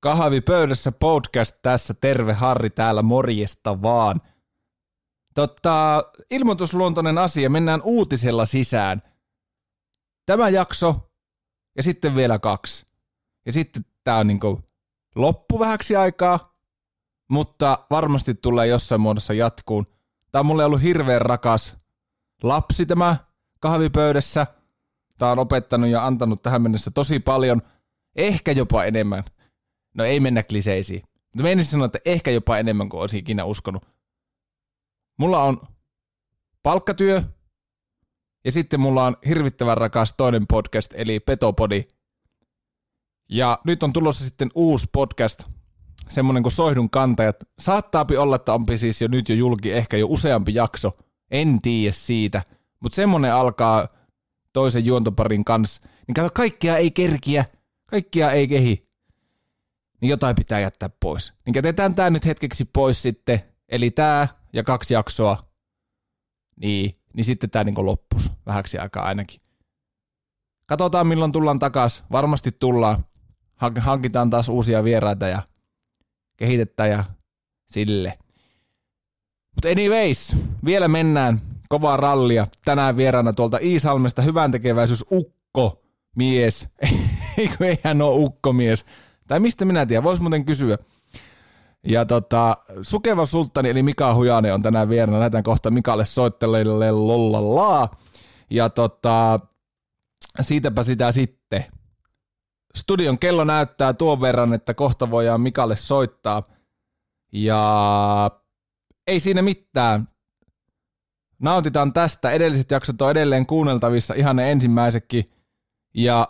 Kahvipöydässä 0.00 0.92
podcast 0.92 1.54
tässä, 1.62 1.94
terve 1.94 2.32
Harri 2.32 2.70
täällä, 2.70 3.02
morjesta 3.02 3.82
vaan. 3.82 4.20
Totta, 5.34 6.04
ilmoitusluontoinen 6.30 7.18
asia, 7.18 7.50
mennään 7.50 7.82
uutisella 7.82 8.44
sisään. 8.44 9.02
Tämä 10.26 10.48
jakso 10.48 11.10
ja 11.76 11.82
sitten 11.82 12.14
vielä 12.14 12.38
kaksi. 12.38 12.86
Ja 13.46 13.52
sitten 13.52 13.84
tämä 14.04 14.16
on 14.16 14.26
niinku 14.26 14.60
loppu 15.14 15.58
vähäksi 15.58 15.96
aikaa, 15.96 16.40
mutta 17.30 17.78
varmasti 17.90 18.34
tulee 18.34 18.66
jossain 18.66 19.00
muodossa 19.00 19.34
jatkuun. 19.34 19.86
Tämä 20.32 20.40
on 20.40 20.46
mulle 20.46 20.64
ollut 20.64 20.82
hirveän 20.82 21.22
rakas 21.22 21.76
lapsi 22.42 22.86
tämä 22.86 23.16
kahvipöydässä. 23.60 24.46
Tämä 25.18 25.32
on 25.32 25.38
opettanut 25.38 25.90
ja 25.90 26.06
antanut 26.06 26.42
tähän 26.42 26.62
mennessä 26.62 26.90
tosi 26.90 27.20
paljon, 27.20 27.62
ehkä 28.16 28.52
jopa 28.52 28.84
enemmän 28.84 29.24
No 29.94 30.04
ei 30.04 30.20
mennä 30.20 30.42
kliseisiin. 30.42 31.02
Mutta 31.22 31.42
menisin 31.42 31.70
sanoa, 31.70 31.86
että 31.86 31.98
ehkä 32.04 32.30
jopa 32.30 32.58
enemmän 32.58 32.88
kuin 32.88 33.00
olisin 33.00 33.20
ikinä 33.20 33.44
uskonut. 33.44 33.86
Mulla 35.16 35.42
on 35.42 35.60
palkkatyö, 36.62 37.22
ja 38.44 38.52
sitten 38.52 38.80
mulla 38.80 39.06
on 39.06 39.16
hirvittävän 39.28 39.78
rakas 39.78 40.14
toinen 40.16 40.46
podcast, 40.46 40.94
eli 40.96 41.20
Petopodi. 41.20 41.84
Ja 43.28 43.58
nyt 43.64 43.82
on 43.82 43.92
tulossa 43.92 44.24
sitten 44.24 44.50
uusi 44.54 44.86
podcast, 44.92 45.44
semmonen 46.08 46.42
kuin 46.42 46.52
Soihdun 46.52 46.90
kantajat. 46.90 47.36
Saattaapi 47.58 48.16
olla, 48.16 48.36
että 48.36 48.54
onpi 48.54 48.78
siis 48.78 49.02
jo 49.02 49.08
nyt 49.08 49.28
jo 49.28 49.34
julki 49.34 49.72
ehkä 49.72 49.96
jo 49.96 50.06
useampi 50.10 50.54
jakso. 50.54 50.92
En 51.30 51.62
tiedä 51.62 51.92
siitä. 51.92 52.42
Mutta 52.80 52.96
semmonen 52.96 53.34
alkaa 53.34 53.88
toisen 54.52 54.86
juontoparin 54.86 55.44
kanssa. 55.44 55.88
Niin 56.06 56.14
kato, 56.14 56.28
kaikkia 56.34 56.76
ei 56.76 56.90
kerkiä, 56.90 57.44
kaikkia 57.86 58.32
ei 58.32 58.48
kehi 58.48 58.82
niin 60.00 60.10
jotain 60.10 60.36
pitää 60.36 60.60
jättää 60.60 60.88
pois. 61.00 61.32
Niin 61.46 61.54
jätetään 61.54 61.94
tämä 61.94 62.10
nyt 62.10 62.24
hetkeksi 62.24 62.64
pois 62.64 63.02
sitten, 63.02 63.40
eli 63.68 63.90
tämä 63.90 64.28
ja 64.52 64.64
kaksi 64.64 64.94
jaksoa, 64.94 65.38
niin, 66.60 66.92
niin 67.14 67.24
sitten 67.24 67.50
tämä 67.50 67.64
niin 67.64 67.86
loppus 67.86 68.32
vähäksi 68.46 68.78
aikaa 68.78 69.04
ainakin. 69.04 69.40
Katsotaan 70.66 71.06
milloin 71.06 71.32
tullaan 71.32 71.58
takas. 71.58 72.04
Varmasti 72.12 72.52
tullaan. 72.52 73.04
Hankitaan 73.80 74.30
taas 74.30 74.48
uusia 74.48 74.84
vieraita 74.84 75.28
ja 75.28 75.42
kehitetään 76.36 76.90
ja 76.90 77.04
sille. 77.66 78.12
Mutta 79.54 79.68
anyways, 79.68 80.36
vielä 80.64 80.88
mennään 80.88 81.40
kovaa 81.68 81.96
rallia. 81.96 82.46
Tänään 82.64 82.96
vieraana 82.96 83.32
tuolta 83.32 83.58
Iisalmesta 83.62 84.22
hyvän 84.22 84.50
Ukko 85.12 85.82
mies. 86.16 86.68
Eikö 87.38 87.66
eihän 87.66 88.02
ole 88.02 88.16
Ukko 88.16 88.52
mies 88.52 88.84
tai 89.28 89.40
mistä 89.40 89.64
minä 89.64 89.86
tiedän, 89.86 90.04
voisi 90.04 90.22
muuten 90.22 90.44
kysyä. 90.44 90.78
Ja 91.84 92.04
tota, 92.04 92.56
Sukeva 92.82 93.26
Sulttani 93.26 93.70
eli 93.70 93.82
Mika 93.82 94.14
Hujanen 94.14 94.54
on 94.54 94.62
tänään 94.62 94.88
vieraana. 94.88 95.18
Lähdetään 95.18 95.44
kohta 95.44 95.70
Mikalle 95.70 96.04
soitteleille 96.04 96.90
lollallaa. 96.90 97.96
Ja 98.50 98.70
tota, 98.70 99.40
siitäpä 100.40 100.82
sitä 100.82 101.12
sitten. 101.12 101.64
Studion 102.76 103.18
kello 103.18 103.44
näyttää 103.44 103.92
tuon 103.92 104.20
verran, 104.20 104.54
että 104.54 104.74
kohta 104.74 105.10
voidaan 105.10 105.40
Mikalle 105.40 105.76
soittaa. 105.76 106.42
Ja 107.32 108.30
ei 109.06 109.20
siinä 109.20 109.42
mitään. 109.42 110.08
Nautitaan 111.38 111.92
tästä. 111.92 112.30
Edelliset 112.30 112.70
jaksot 112.70 113.02
on 113.02 113.10
edelleen 113.10 113.46
kuunneltavissa, 113.46 114.14
ihan 114.14 114.36
ne 114.36 114.52
ensimmäisetkin. 114.52 115.24
Ja 115.94 116.28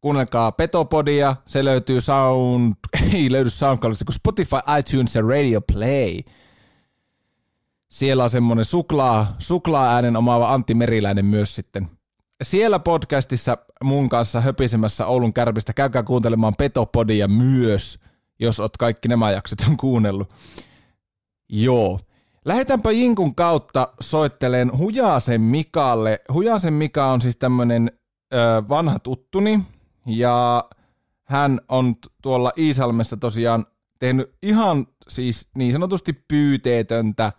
Kuunnelkaa 0.00 0.52
Petopodia, 0.52 1.36
se 1.46 1.64
löytyy 1.64 2.00
Sound, 2.00 2.74
ei 3.14 3.32
löydy 3.32 3.50
SoundCloudista, 3.50 4.04
kun 4.04 4.14
Spotify, 4.14 4.56
iTunes 4.78 5.14
ja 5.14 5.22
Radio 5.22 5.60
Play. 5.60 6.20
Siellä 7.90 8.24
on 8.24 8.30
semmonen 8.30 8.64
suklaa, 8.64 9.34
suklaa-äänen 9.38 10.16
omaava 10.16 10.54
Antti 10.54 10.74
Meriläinen 10.74 11.24
myös 11.24 11.54
sitten. 11.54 11.88
Siellä 12.42 12.78
podcastissa 12.78 13.58
mun 13.84 14.08
kanssa 14.08 14.40
höpisemässä 14.40 15.06
Oulun 15.06 15.32
kärpistä 15.32 15.72
käykää 15.72 16.02
kuuntelemaan 16.02 16.54
Petopodia 16.58 17.28
myös, 17.28 17.98
jos 18.40 18.60
oot 18.60 18.76
kaikki 18.76 19.08
nämä 19.08 19.30
jaksot 19.30 19.58
on 19.68 19.76
kuunnellut. 19.76 20.28
Joo. 21.48 22.00
Lähdetäänpä 22.44 22.90
Jinkun 22.90 23.34
kautta 23.34 23.88
soitteleen 24.00 24.78
Hujasen 24.78 25.40
Mikalle. 25.40 26.20
Hujasen 26.32 26.74
Mika 26.74 27.12
on 27.12 27.20
siis 27.20 27.36
tämmönen 27.36 27.90
ö, 28.34 28.62
vanha 28.68 28.98
tuttuni, 28.98 29.60
ja 30.10 30.64
hän 31.24 31.60
on 31.68 31.96
tuolla 32.22 32.52
Iisalmessa 32.58 33.16
tosiaan 33.16 33.66
tehnyt 33.98 34.34
ihan 34.42 34.86
siis 35.08 35.48
niin 35.54 35.72
sanotusti 35.72 36.12
pyyteetöntä 36.12 37.32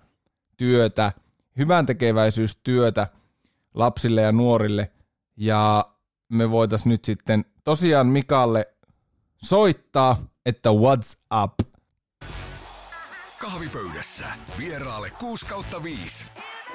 työtä, 0.57 1.11
hyvän 1.57 1.85
tekeväisyystyötä 1.85 3.07
lapsille 3.73 4.21
ja 4.21 4.31
nuorille. 4.31 4.91
Ja 5.37 5.91
me 6.29 6.51
voitaisiin 6.51 6.89
nyt 6.89 7.05
sitten 7.05 7.45
tosiaan 7.63 8.07
Mikalle 8.07 8.65
soittaa, 9.43 10.17
että 10.45 10.69
what's 10.69 11.39
up. 11.43 11.53
Kahvipöydässä 13.39 14.25
vieraalle 14.57 15.09
6 15.09 15.45
kautta 15.45 15.83
5, 15.83 16.25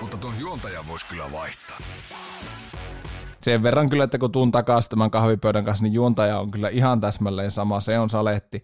mutta 0.01 0.17
tuon 0.17 0.35
juontajan 0.41 0.89
voisi 0.89 1.07
kyllä 1.07 1.33
vaihtaa 1.33 1.79
sen 3.47 3.63
verran 3.63 3.91
kyllä, 3.91 4.05
että 4.05 4.19
kun 4.19 4.33
tuun 4.33 4.53
takaisin 4.53 4.91
tämän 4.91 5.11
kahvipöydän 5.11 5.65
kanssa, 5.65 5.85
niin 5.85 5.93
juontaja 5.93 6.39
on 6.39 6.51
kyllä 6.51 6.69
ihan 6.69 7.01
täsmälleen 7.01 7.51
sama. 7.51 7.81
Se 7.81 7.99
on 7.99 8.11
saletti. 8.11 8.63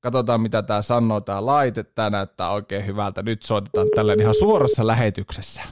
Katsotaan, 0.00 0.40
mitä 0.40 0.62
tämä 0.62 0.82
sanoo, 0.82 1.20
tämä 1.20 1.46
laite. 1.46 1.82
Tämä 1.84 2.10
näyttää 2.10 2.50
oikein 2.50 2.86
hyvältä. 2.86 3.22
Nyt 3.22 3.42
soitetaan 3.42 3.86
tällä 3.94 4.14
ihan 4.20 4.34
suorassa 4.34 4.86
lähetyksessä. 4.86 5.62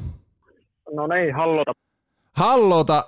No 0.94 1.06
niin, 1.06 1.34
hallota. 1.34 1.72
Hallota, 2.32 3.04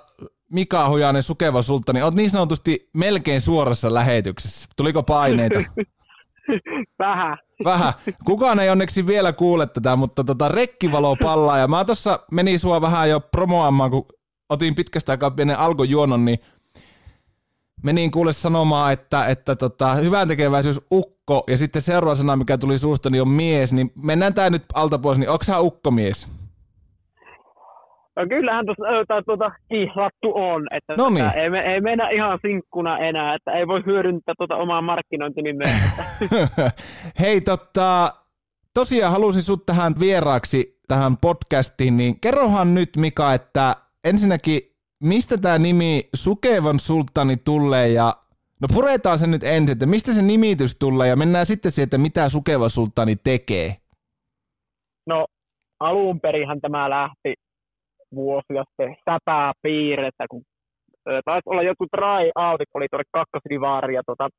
Mika 0.51 0.89
Hujanen, 0.89 1.23
Sukeva 1.23 1.61
Sulttani. 1.61 2.01
Olet 2.01 2.15
niin 2.15 2.29
sanotusti 2.29 2.89
melkein 2.93 3.41
suorassa 3.41 3.93
lähetyksessä. 3.93 4.69
Tuliko 4.77 5.03
paineita? 5.03 5.59
Vähän. 6.99 7.37
Vähän. 7.63 7.93
Kukaan 8.25 8.59
ei 8.59 8.69
onneksi 8.69 9.07
vielä 9.07 9.33
kuule 9.33 9.67
tätä, 9.67 9.95
mutta 9.95 10.23
tota, 10.23 10.49
rekkivalo 10.49 11.15
pallaa. 11.15 11.57
Ja 11.57 11.67
mä 11.67 11.85
tuossa 11.85 12.19
menin 12.31 12.59
sua 12.59 12.81
vähän 12.81 13.09
jo 13.09 13.19
promoamaan, 13.19 13.91
kun 13.91 14.05
otin 14.49 14.75
pitkästä 14.75 15.11
aikaa 15.11 15.31
pienen 15.31 15.59
alkojuonon, 15.59 16.25
niin 16.25 16.39
menin 17.83 18.11
kuule 18.11 18.33
sanomaan, 18.33 18.93
että, 18.93 19.25
että 19.25 19.55
tota, 19.55 19.93
hyvän 19.95 20.27
tekeväisyys 20.27 20.81
ukko, 20.91 21.43
ja 21.47 21.57
sitten 21.57 21.81
seuraava 21.81 22.15
sana, 22.15 22.35
mikä 22.35 22.57
tuli 22.57 22.77
suusta, 22.77 23.09
niin 23.09 23.21
on 23.21 23.27
mies, 23.27 23.73
niin 23.73 23.91
mennään 23.95 24.33
tämä 24.33 24.49
nyt 24.49 24.63
alta 24.73 24.99
pois, 24.99 25.17
niin 25.17 25.29
onko 25.29 25.43
hän 25.51 25.63
ukkomies? 25.63 26.31
No 28.15 28.25
kyllähän 28.29 28.65
tuossa 28.65 29.23
tuota, 29.25 29.51
kihlattu 29.69 30.31
on, 30.35 30.67
että 30.71 30.95
no 30.97 31.09
niin. 31.09 31.37
ei, 31.37 31.49
me, 31.49 31.59
ei 31.59 31.81
mennä 31.81 32.09
ihan 32.09 32.39
sinkkuna 32.41 32.97
enää, 32.97 33.35
että 33.35 33.51
ei 33.51 33.67
voi 33.67 33.83
hyödyntää 33.85 34.35
tuota 34.37 34.55
omaa 34.55 34.81
markkinointinimeä. 34.81 35.69
Hei, 37.19 37.41
tota, 37.41 38.13
tosiaan 38.73 39.11
halusin 39.11 39.41
sut 39.41 39.65
tähän 39.65 39.93
vieraaksi 39.99 40.79
tähän 40.87 41.17
podcastiin, 41.17 41.97
niin 41.97 42.19
kerrohan 42.21 42.75
nyt 42.75 42.89
Mika, 42.97 43.33
että 43.33 43.75
ensinnäkin, 44.03 44.61
mistä 45.03 45.37
tämä 45.37 45.57
nimi 45.57 46.09
Sukevan 46.15 46.79
sulttani 46.79 47.37
tulee 47.37 47.89
ja 47.89 48.13
No 48.61 48.67
puretaan 48.73 49.19
se 49.19 49.27
nyt 49.27 49.43
ensin, 49.43 49.71
että 49.71 49.85
mistä 49.85 50.11
se 50.11 50.21
nimitys 50.21 50.75
tulee 50.79 51.07
ja 51.07 51.15
mennään 51.15 51.45
sitten 51.45 51.71
siihen, 51.71 51.85
että 51.85 51.97
mitä 51.97 52.29
Sukeva 52.29 52.69
sulttani 52.69 53.15
tekee. 53.15 53.75
No 55.07 55.25
alun 55.79 56.19
perinhän 56.19 56.61
tämä 56.61 56.89
lähti 56.89 57.33
vuosia 58.15 58.63
sitten 58.67 58.95
säpää 59.05 59.51
piirrettä, 59.61 60.25
kun 60.29 60.43
taisi 61.25 61.49
olla 61.49 61.63
joku 61.63 61.85
try 61.95 62.25
out, 62.35 62.61
oli 62.73 62.87
tuolle 62.91 63.05
kakkosdivaari 63.11 63.95
ja 63.95 64.03
tota, 64.05 64.29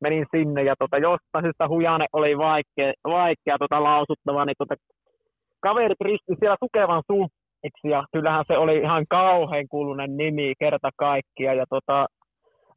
menin 0.00 0.26
sinne 0.36 0.62
ja 0.62 0.74
tota, 0.78 0.98
jostain 0.98 1.44
syystä 1.44 1.68
hujane 1.68 2.06
oli 2.12 2.38
vaikea, 2.38 2.92
vaikea 3.04 3.56
tota, 3.58 3.82
lausuttava, 3.82 4.44
niin 4.44 4.56
tota, 4.58 4.74
kaverit 5.60 6.00
risti 6.00 6.32
siellä 6.38 6.56
Sukevan 6.64 7.02
sul, 7.80 7.90
ja 7.90 8.04
kyllähän 8.12 8.44
se 8.48 8.58
oli 8.58 8.78
ihan 8.78 9.04
kauhean 9.08 9.64
kuulunen 9.70 10.16
nimi 10.16 10.52
kerta 10.58 10.90
kaikkia. 10.96 11.54
Ja 11.54 11.64
tota, 11.70 12.06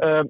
ö, 0.03 0.23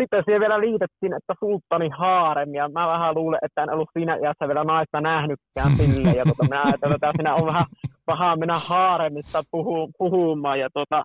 sitten 0.00 0.22
siihen 0.24 0.40
vielä 0.40 0.60
liitettiin, 0.60 1.12
että 1.12 1.34
sulttani 1.40 1.88
haarem, 1.88 2.54
ja 2.54 2.68
mä 2.68 2.88
vähän 2.88 3.14
luulen, 3.14 3.38
että 3.42 3.62
en 3.62 3.70
ollut 3.70 3.88
siinä 3.92 4.14
iässä 4.16 4.48
vielä 4.48 4.64
naista 4.64 5.00
nähnytkään 5.00 5.76
sille, 5.78 6.10
ja 6.10 6.24
tota, 6.24 6.48
mä 6.48 6.62
ajattelin, 6.62 6.94
että 6.94 7.12
siinä 7.16 7.34
on 7.34 7.46
vähän 7.46 7.66
pahaa 8.06 8.36
mennä 8.36 8.54
haaremista 8.68 9.42
puhu, 9.50 9.90
puhumaan, 9.98 10.60
ja 10.60 10.68
tota, 10.74 11.02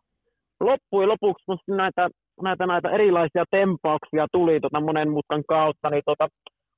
loppujen 0.60 1.10
lopuksi 1.10 1.44
musta 1.48 1.75
näitä, 1.75 2.10
näitä, 2.42 2.65
näitä 2.65 2.89
erilaisia 2.89 3.44
tempauksia 3.51 4.27
tuli 4.31 4.60
tota 4.60 4.81
monen 4.81 5.10
mutkan 5.10 5.44
kautta, 5.48 5.89
niin 5.89 6.04
tota, 6.06 6.27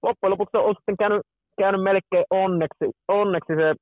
loppujen 0.03 0.31
lopuksi 0.31 0.57
on 0.57 0.75
sitten 0.75 0.97
käynyt, 0.97 1.21
käynyt 1.57 1.83
melkein 1.83 2.25
onneksi, 2.29 2.85
onneksi 3.07 3.53
se 3.55 3.73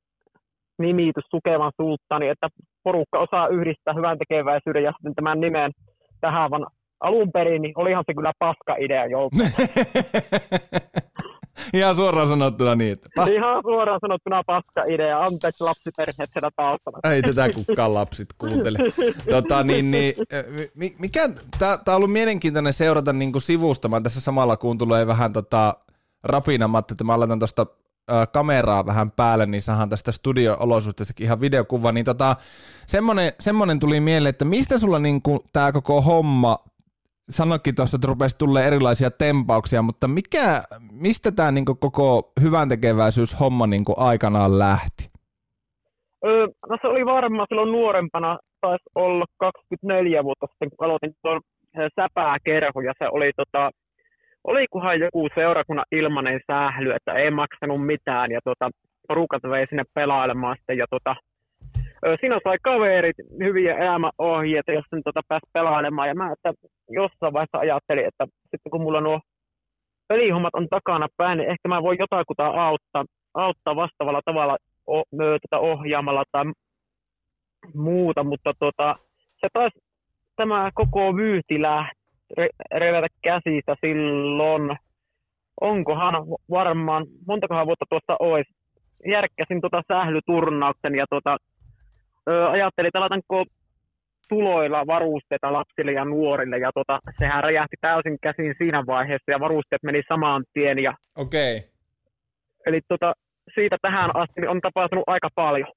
nimitys 0.79 1.23
Sukevan 1.31 1.71
sulttani, 1.81 2.27
että 2.27 2.47
porukka 2.83 3.19
osaa 3.19 3.47
yhdistää 3.47 3.93
hyvän 3.93 4.17
tekeväisyyden 4.17 4.83
ja 4.83 4.91
sitten 4.91 5.15
tämän 5.15 5.39
nimen 5.39 5.71
tähän, 6.21 6.51
vaan 6.51 6.67
alun 6.99 7.31
perin 7.31 7.61
niin 7.61 7.73
olihan 7.75 8.03
se 8.07 8.13
kyllä 8.13 8.31
paska 8.39 8.75
idea 8.79 9.05
joltain. 9.05 9.51
Ihan 11.73 11.95
suoraan 11.95 12.27
sanottuna 12.27 12.75
niin. 12.75 12.91
Että 12.91 13.09
pah- 13.19 13.29
Ihan 13.29 13.63
suoraan 13.63 13.99
sanottuna 14.01 14.43
paska 14.43 14.83
idea. 14.83 15.23
Anteeksi 15.23 15.63
lapsiperheet 15.63 16.29
siellä 16.33 16.49
taustalla. 16.55 17.13
Ei 17.13 17.21
tätä 17.21 17.49
kukaan 17.55 17.93
lapsit 17.93 18.27
kuuntele. 18.37 18.77
tota, 19.29 19.63
niin, 19.63 19.91
niin, 19.91 20.15
mikä, 20.99 21.29
tää, 21.59 21.77
tää 21.77 21.95
on 21.95 21.95
ollut 21.95 22.11
mielenkiintoinen 22.11 22.73
seurata 22.73 23.13
niin 23.13 23.31
kuin 23.31 23.41
sivusta. 23.41 23.87
Mä 23.87 24.01
tässä 24.01 24.21
samalla 24.21 24.57
kun 24.57 24.77
tulee 24.77 25.07
vähän 25.07 25.33
tota, 25.33 25.73
rapinamatta, 26.23 26.93
että 26.93 27.03
mä 27.03 27.19
laitan 27.19 27.39
tuosta 27.39 27.65
kameraa 28.31 28.85
vähän 28.85 29.11
päälle, 29.11 29.45
niin 29.45 29.61
saadaan 29.61 29.89
tästä 29.89 30.11
studio-olosuhteessakin 30.11 31.23
ihan 31.23 31.41
videokuva, 31.41 31.91
niin 31.91 32.05
tota, 32.05 32.35
semmonen, 32.87 33.31
semmonen 33.39 33.79
tuli 33.79 33.99
mieleen, 33.99 34.29
että 34.29 34.45
mistä 34.45 34.77
sulla 34.77 34.99
niinku 34.99 35.43
tämä 35.53 35.71
koko 35.71 36.01
homma 36.01 36.57
sanoikin 37.29 37.75
tuossa, 37.75 37.95
että 37.95 38.07
rupesi 38.07 38.37
tulee 38.37 38.67
erilaisia 38.67 39.11
tempauksia, 39.11 39.81
mutta 39.81 40.07
mikä, 40.07 40.61
mistä 40.91 41.31
tämä 41.31 41.51
niinku 41.51 41.75
koko 41.75 42.31
hyvän 42.41 42.69
homma 43.39 43.67
niinku 43.67 43.93
aikanaan 43.97 44.59
lähti? 44.59 45.07
Öö, 46.25 46.47
no 46.69 46.77
se 46.81 46.87
oli 46.87 47.05
varmaan 47.05 47.47
silloin 47.49 47.71
nuorempana, 47.71 48.39
taisi 48.61 48.83
olla 48.95 49.25
24 49.37 50.23
vuotta 50.23 50.47
sitten, 50.47 50.69
kun 50.69 50.85
aloitin 50.85 51.13
tuon 51.21 51.41
säpääkerho, 51.95 52.81
ja 52.81 52.93
se 52.99 53.07
oli 53.11 53.31
tota, 53.35 53.71
olikohan 54.43 54.99
joku 54.99 55.27
seurakunnan 55.35 55.85
ilmanen 55.91 56.39
sähly, 56.47 56.91
että 56.91 57.13
ei 57.13 57.31
maksanut 57.31 57.85
mitään, 57.85 58.31
ja 58.31 58.39
tota, 58.43 58.69
porukat 59.07 59.43
vei 59.43 59.67
sinne 59.69 59.83
pelailemaan 59.93 60.55
sitten, 60.57 60.77
ja 60.77 60.85
tota, 60.89 61.15
siinä 62.19 62.39
sai 62.43 62.57
kaverit 62.63 63.15
hyviä 63.39 63.77
elämäohjeita, 63.77 64.71
jos 64.71 64.85
sen 64.89 65.03
tota 65.03 65.21
pääsi 65.27 65.49
pelailemaan. 65.53 66.07
Ja 66.07 66.15
mä 66.15 66.31
että 66.31 66.53
jossain 66.89 67.33
vaiheessa 67.33 67.57
ajattelin, 67.57 68.05
että 68.05 68.25
sitten 68.41 68.71
kun 68.71 68.81
mulla 68.81 69.01
nuo 69.01 69.19
pelihommat 70.07 70.55
on 70.55 70.67
takana 70.69 71.07
päin, 71.17 71.37
niin 71.37 71.49
ehkä 71.49 71.67
mä 71.67 71.83
voin 71.83 71.99
jotakuta 71.99 72.45
auttaa, 72.47 73.05
auttaa 73.33 73.75
vastaavalla 73.75 74.21
tavalla 74.25 74.57
o, 74.87 75.03
tota 75.41 75.59
ohjaamalla 75.59 76.23
tai 76.31 76.45
muuta, 77.73 78.23
mutta 78.23 78.53
tota, 78.59 78.95
se 79.41 79.47
taas 79.53 79.73
tämä 80.35 80.71
koko 80.73 81.15
vyyhti 81.15 81.61
lähti 81.61 81.98
re, 82.37 82.49
revetä 82.71 83.07
käsistä 83.21 83.75
silloin, 83.81 84.77
onkohan 85.61 86.13
varmaan, 86.49 87.05
montakohan 87.27 87.65
vuotta 87.65 87.85
tuosta 87.89 88.15
olisi, 88.19 88.51
järkkäsin 89.07 89.61
tota 89.61 89.81
sählyturnauksen 89.87 90.95
ja 90.95 91.05
tota, 91.09 91.37
ö, 92.29 92.49
ajattelin, 92.49 92.87
että 92.87 92.99
laitanko 92.99 93.45
tuloilla 94.29 94.87
varusteita 94.87 95.53
lapsille 95.53 95.91
ja 95.91 96.05
nuorille, 96.05 96.57
ja 96.57 96.71
tota, 96.73 96.99
sehän 97.19 97.43
räjähti 97.43 97.75
täysin 97.81 98.17
käsin 98.21 98.55
siinä 98.57 98.83
vaiheessa, 98.87 99.31
ja 99.31 99.39
varusteet 99.39 99.83
meni 99.83 100.01
samaan 100.07 100.43
tien. 100.53 100.79
Ja... 100.79 100.93
Okei. 101.15 101.57
Okay. 101.57 101.69
Eli 102.65 102.81
tota, 102.87 103.13
siitä 103.55 103.77
tähän 103.81 104.15
asti 104.15 104.47
on 104.47 104.61
tapahtunut 104.61 105.03
aika 105.07 105.29
paljon. 105.35 105.67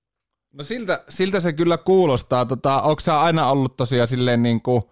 No 0.52 0.64
siltä, 0.64 1.04
siltä 1.08 1.40
se 1.40 1.52
kyllä 1.52 1.78
kuulostaa. 1.78 2.44
Tota, 2.44 2.82
onko 2.82 3.00
sä 3.00 3.20
aina 3.20 3.50
ollut 3.50 3.76
tosiaan 3.76 4.08
silleen 4.08 4.42
niin 4.42 4.62
kuin, 4.62 4.82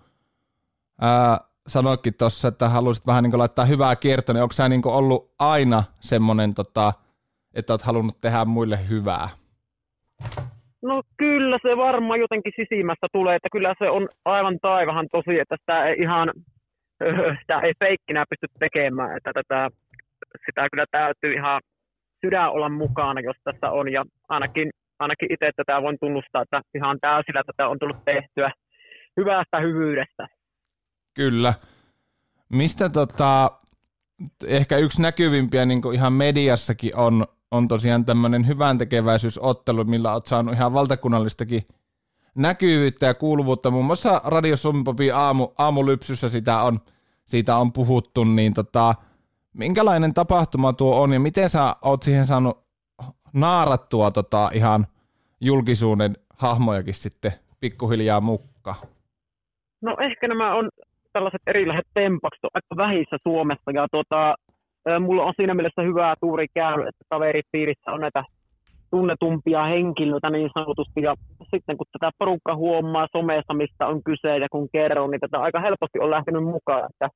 ää, 1.01 1.39
sanoikin 1.71 2.15
tuossa, 2.19 2.49
että 2.49 2.69
haluaisit 2.69 3.07
vähän 3.07 3.25
niin 3.25 3.39
laittaa 3.39 3.65
hyvää 3.65 3.97
kiertoa, 3.97 4.33
niin 4.33 4.43
onko 4.43 4.53
sä 4.53 4.69
niin 4.69 4.83
ollut 4.85 5.35
aina 5.39 5.83
semmoinen, 6.01 6.55
tota, 6.55 6.93
että 7.55 7.73
oot 7.73 7.83
halunnut 7.83 8.21
tehdä 8.21 8.45
muille 8.45 8.79
hyvää? 8.89 9.29
No 10.83 11.03
kyllä 11.17 11.59
se 11.63 11.77
varmaan 11.77 12.21
jotenkin 12.21 12.53
sisimmästä 12.57 13.07
tulee, 13.13 13.37
että 13.37 13.49
kyllä 13.53 13.75
se 13.79 13.91
on 13.91 14.09
aivan 14.25 14.59
taivahan 14.63 15.07
tosi, 15.13 15.41
että 15.41 15.57
sitä 15.61 15.85
ei 15.87 15.97
ihan, 15.99 16.33
sitä 17.41 17.61
ei 17.61 17.73
feikkinä 17.79 18.25
pysty 18.31 18.47
tekemään, 18.59 19.17
että 19.17 19.33
tätä, 19.33 19.69
sitä 20.47 20.69
kyllä 20.73 20.87
täytyy 20.91 21.33
ihan 21.33 21.61
sydän 22.25 22.51
olla 22.51 22.69
mukana, 22.69 23.21
jos 23.21 23.37
tässä 23.45 23.71
on, 23.71 23.93
ja 23.93 24.05
ainakin, 24.29 24.71
ainakin 24.99 25.33
itse 25.33 25.51
tätä 25.57 25.83
voin 25.83 25.97
tunnustaa, 26.01 26.43
että 26.43 26.61
ihan 26.75 26.99
täysillä 27.01 27.43
tätä 27.47 27.69
on 27.69 27.79
tullut 27.79 28.05
tehtyä 28.05 28.51
hyvästä 29.17 29.61
hyvyydestä. 29.61 30.27
Kyllä. 31.15 31.55
Mistä 32.49 32.89
tota, 32.89 33.51
ehkä 34.47 34.77
yksi 34.77 35.03
näkyvimpiä 35.03 35.67
niin 35.67 35.95
ihan 35.95 36.13
mediassakin 36.13 36.97
on 36.97 37.27
on 37.51 37.69
tosiaan 37.69 38.05
tämmöinen 38.05 38.47
hyvän 38.47 38.79
tekeväisyysottelu, 38.79 39.85
millä 39.85 40.13
olet 40.13 40.27
saanut 40.27 40.55
ihan 40.55 40.73
valtakunnallistakin 40.73 41.63
näkyvyyttä 42.35 43.07
ja 43.07 43.15
kuuluvuutta. 43.15 43.71
Muun 43.71 43.85
muassa 43.85 44.21
Radio 44.25 44.57
Sumpopin 44.57 45.15
aamu, 45.15 45.49
aamulypsyssä 45.59 46.29
sitä 46.29 46.63
on, 46.63 46.79
siitä 47.25 47.57
on 47.57 47.73
puhuttu, 47.73 48.25
niin 48.25 48.55
tota, 48.55 48.95
minkälainen 49.53 50.15
tapahtuma 50.15 50.73
tuo 50.73 51.01
on 51.01 51.13
ja 51.13 51.21
miten 51.21 51.51
sä 51.51 51.77
oot 51.83 52.03
siihen 52.03 52.27
saanut 52.27 52.65
naarattua 53.33 54.11
tota 54.11 54.51
ihan 54.55 54.87
julkisuuden 55.41 56.17
hahmojakin 56.37 56.95
sitten 56.95 57.33
pikkuhiljaa 57.61 58.21
mukka? 58.21 58.75
No 59.83 59.97
ehkä 60.01 60.29
nämä 60.29 60.55
on 60.55 60.69
tällaiset 61.13 61.43
erilaiset 61.47 61.87
tempakset 61.95 62.45
on 62.45 62.51
aika 62.55 62.77
vähissä 62.77 63.17
Suomessa 63.23 63.71
ja 63.75 63.87
tota, 63.93 64.35
mulla 65.01 65.25
on 65.25 65.33
siinä 65.37 65.55
mielessä 65.55 65.83
hyvää 65.83 66.15
tuuri 66.21 66.47
käynyt, 66.55 66.89
että 66.89 67.05
kaveripiirissä 67.09 67.93
on 67.93 68.01
näitä 68.01 68.25
tunnetumpia 68.91 69.65
henkilöitä 69.65 70.31
niin 70.31 70.51
sanotusti. 70.55 71.03
Ja 71.03 71.15
sitten 71.55 71.77
kun 71.77 71.87
tätä 71.93 72.11
porukka 72.19 72.57
huomaa 72.57 73.07
somessa, 73.13 73.55
mistä 73.55 73.87
on 73.87 74.03
kyse 74.03 74.39
ja 74.39 74.49
kun 74.51 74.69
kerron, 74.73 75.11
niin 75.11 75.21
tätä 75.21 75.39
aika 75.39 75.61
helposti 75.61 75.99
on 76.01 76.11
lähtenyt 76.11 76.45
mukaan. 76.45 76.91
Että 76.91 77.09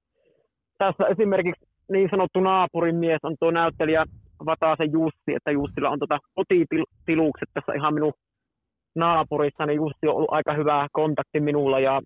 tässä 0.79 1.05
esimerkiksi 1.07 1.65
niin 1.93 2.09
sanottu 2.11 2.41
naapurin 2.41 2.97
mies 2.97 3.21
on 3.23 3.37
tuo 3.41 3.51
näyttelijä 3.51 4.05
Vataase 4.47 4.85
Jussi, 4.85 5.35
että 5.37 5.51
Jussilla 5.51 5.91
on 5.91 5.99
tota 5.99 6.19
kotitilukset 6.35 7.49
tässä 7.55 7.73
ihan 7.77 7.95
minun 7.95 8.13
naapurissa, 8.95 9.67
niin 9.67 9.77
Jussi 9.77 10.07
on 10.07 10.15
ollut 10.17 10.33
aika 10.33 10.55
hyvä 10.55 10.89
kontakti 10.93 11.41
minulla 11.41 11.81
ja 11.81 12.03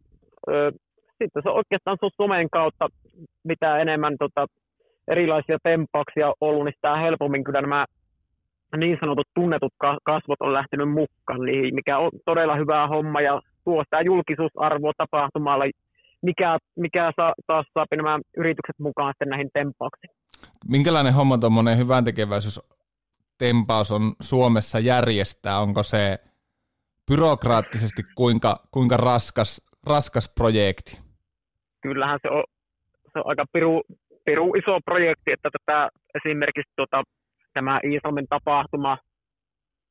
ö, 0.49 0.73
sitten 1.19 1.43
se 1.43 1.51
oikeastaan 1.51 1.97
se 2.01 2.07
on 2.07 2.11
somen 2.17 2.51
kautta, 2.51 2.89
mitä 3.45 3.79
enemmän 3.79 4.17
tota, 4.19 4.47
erilaisia 5.09 5.59
tempauksia 5.63 6.33
ollut, 6.41 6.65
niin 6.65 6.75
sitä 6.75 6.97
helpommin 6.97 7.45
kyllä 7.45 7.61
nämä 7.61 7.85
niin 8.77 8.97
sanotut 9.01 9.29
tunnetut 9.35 9.73
kasvot 10.05 10.41
on 10.41 10.53
lähtenyt 10.53 10.91
mukaan, 10.91 11.41
niin 11.47 11.75
mikä 11.75 11.99
on 11.99 12.11
todella 12.25 12.57
hyvä 12.57 12.89
homma 12.89 13.21
ja 13.21 13.41
tuo 13.65 13.85
sitä 13.85 14.01
julkisuusarvoa 14.01 14.93
tapahtumalle, 14.97 15.71
mikä, 16.23 16.59
mikä 16.77 17.13
saa, 17.17 17.33
taas 17.47 17.67
saa 17.75 17.87
nämä 17.97 18.19
yritykset 18.37 18.79
mukaan 18.79 19.13
sitten 19.13 19.29
näihin 19.29 19.51
tempauksiin. 19.53 20.11
Minkälainen 20.69 21.15
homma 21.15 21.39
tuommoinen 21.39 21.79
hyvän 21.79 22.05
tempaus 23.39 23.93
on 23.93 24.13
Suomessa 24.21 24.79
järjestää? 24.79 25.61
Onko 25.61 25.83
se 25.83 26.19
byrokraattisesti 27.11 28.03
kuinka, 28.15 28.61
kuinka 28.71 28.97
raskas, 28.97 29.63
raskas 29.87 30.29
projekti? 30.29 31.08
Kyllähän 31.89 32.19
se 32.23 32.29
on, 32.31 32.45
se 33.13 33.19
on 33.19 33.25
aika 33.27 33.45
piru, 33.53 33.83
piru 34.25 34.55
iso 34.55 34.79
projekti, 34.85 35.33
että 35.33 35.49
tätä 35.57 35.89
esimerkiksi 36.15 36.73
tuota, 36.77 37.03
tämä 37.55 37.81
Iisalmen 37.85 38.27
tapahtuma 38.29 38.99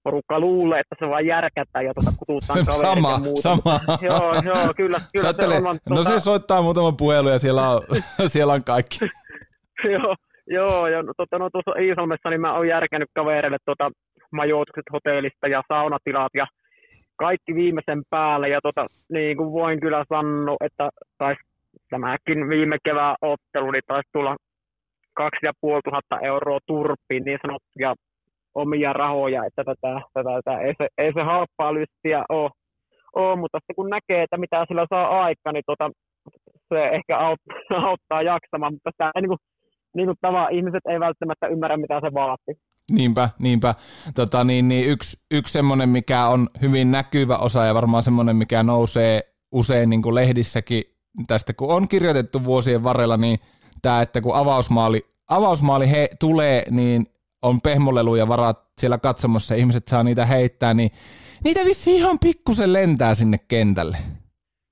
porukka 0.04 0.39
luulee, 0.39 0.80
että 0.80 0.96
se 1.00 1.10
vaan 1.10 1.25
järkätään 1.25 1.86
ja 1.86 1.94
tuota 1.94 2.12
kututaan 2.20 2.66
Sama, 2.88 3.12
ja 3.12 3.18
muuta. 3.18 3.42
sama. 3.42 3.80
joo, 4.01 4.34
joo, 4.34 4.74
kyllä, 4.75 5.00
kyllä 5.13 5.34
se 5.34 5.48
on. 5.48 5.63
No 5.63 5.96
tuota... 5.96 6.10
se 6.10 6.20
soittaa 6.20 6.62
muutama 6.62 6.92
puhelu 6.92 7.30
ja 7.30 7.39
siellä 7.39 7.70
on, 7.70 7.82
siellä 8.34 8.54
on 8.54 8.63
kaikki. 8.63 8.98
joo, 9.96 10.16
joo, 10.48 10.88
ja 10.88 11.04
tuota, 11.18 11.39
no, 11.39 11.50
tuossa 11.50 11.80
Iisalmessa 11.82 12.30
niin 12.30 12.42
mä 12.42 12.54
oon 12.54 12.68
järkännyt 12.68 13.10
kavereille 13.16 13.58
tuota, 13.66 13.92
majoitukset 14.32 14.86
hotellista 14.94 15.48
ja 15.48 15.62
saunatilat 15.68 16.32
ja 16.34 16.48
kaikki 17.16 17.56
viimeisen 17.56 18.01
päälle. 18.10 18.50
Ja 18.50 18.60
tota, 18.63 18.86
niin 19.12 19.38
kuin 19.38 19.51
voin 19.51 19.80
kyllä 19.80 20.06
sanoa, 20.10 20.58
että 20.66 20.89
taisi 21.18 21.42
tämäkin 21.89 22.50
viime 22.50 22.77
kevään 22.84 23.15
ottelu, 23.22 23.72
niin 23.72 23.84
taisi 23.88 24.10
tulla 24.13 24.36
2500 25.13 26.20
euroa 26.20 26.60
turpiin 26.67 27.24
niin 27.24 27.39
sanottuja 27.41 27.96
omia 28.56 28.94
rahoja, 28.94 29.46
että 29.46 29.63
tätä, 29.63 30.01
tätä, 30.13 30.29
tätä 30.36 30.60
ei, 30.60 30.74
se, 30.77 30.88
ei 30.98 31.12
se 31.13 31.22
halppaa 31.22 31.74
lystiä 31.74 32.24
ole, 32.29 32.51
ole, 33.15 33.36
mutta 33.36 33.58
sitten 33.60 33.75
kun 33.75 33.89
näkee, 33.89 34.24
että 34.24 34.38
mitä 34.38 34.65
sillä 34.67 34.86
saa 34.89 35.24
aika, 35.24 35.51
niin 35.51 35.63
tota, 35.65 35.91
se 36.70 36.79
ehkä 36.98 37.17
auttaa, 37.17 37.58
auttaa 37.89 38.22
jaksamaan, 38.22 38.74
mutta 38.74 38.91
sitä 38.91 39.12
niin 39.22 39.27
kuin, 39.27 39.39
niin 39.96 40.08
kuin 40.08 40.17
tava, 40.22 40.50
ihmiset 40.50 40.86
ei 40.89 41.00
välttämättä 41.00 41.48
ymmärrä, 41.48 41.77
mitä 41.77 42.00
se 42.01 42.13
vaatii. 42.13 42.56
Niinpä, 42.91 43.29
niinpä. 43.39 43.75
Tota, 44.15 44.44
niin, 44.44 44.67
niin 44.67 44.91
yksi, 44.91 45.17
yksi 45.32 45.53
semmoinen, 45.53 45.89
mikä 45.89 46.27
on 46.27 46.48
hyvin 46.62 46.91
näkyvä 46.91 47.38
osa 47.38 47.65
ja 47.65 47.74
varmaan 47.74 48.03
semmoinen, 48.03 48.36
mikä 48.36 48.63
nousee 48.63 49.22
usein 49.51 49.89
niin 49.89 50.01
kuin 50.01 50.15
lehdissäkin 50.15 50.84
tästä, 51.28 51.54
kun 51.54 51.74
on 51.74 51.88
kirjoitettu 51.88 52.46
vuosien 52.46 52.84
varrella, 52.84 53.18
niin 53.18 53.40
tämä, 53.82 54.02
että 54.02 54.22
kun 54.22 54.36
avausmaali, 54.36 55.02
avausmaali 55.30 55.92
he 55.92 56.10
tulee, 56.20 56.64
niin 56.72 57.06
on 57.42 57.62
pehmoleluja 57.62 58.28
varat 58.28 58.60
siellä 58.78 58.98
katsomossa 58.98 59.56
ihmiset 59.56 59.88
saa 59.88 60.04
niitä 60.04 60.26
heittää, 60.26 60.74
niin 60.74 60.90
niitä 61.44 61.60
vissi 61.66 61.96
ihan 61.96 62.20
pikkusen 62.20 62.74
lentää 62.74 63.14
sinne 63.14 63.38
kentälle. 63.48 63.98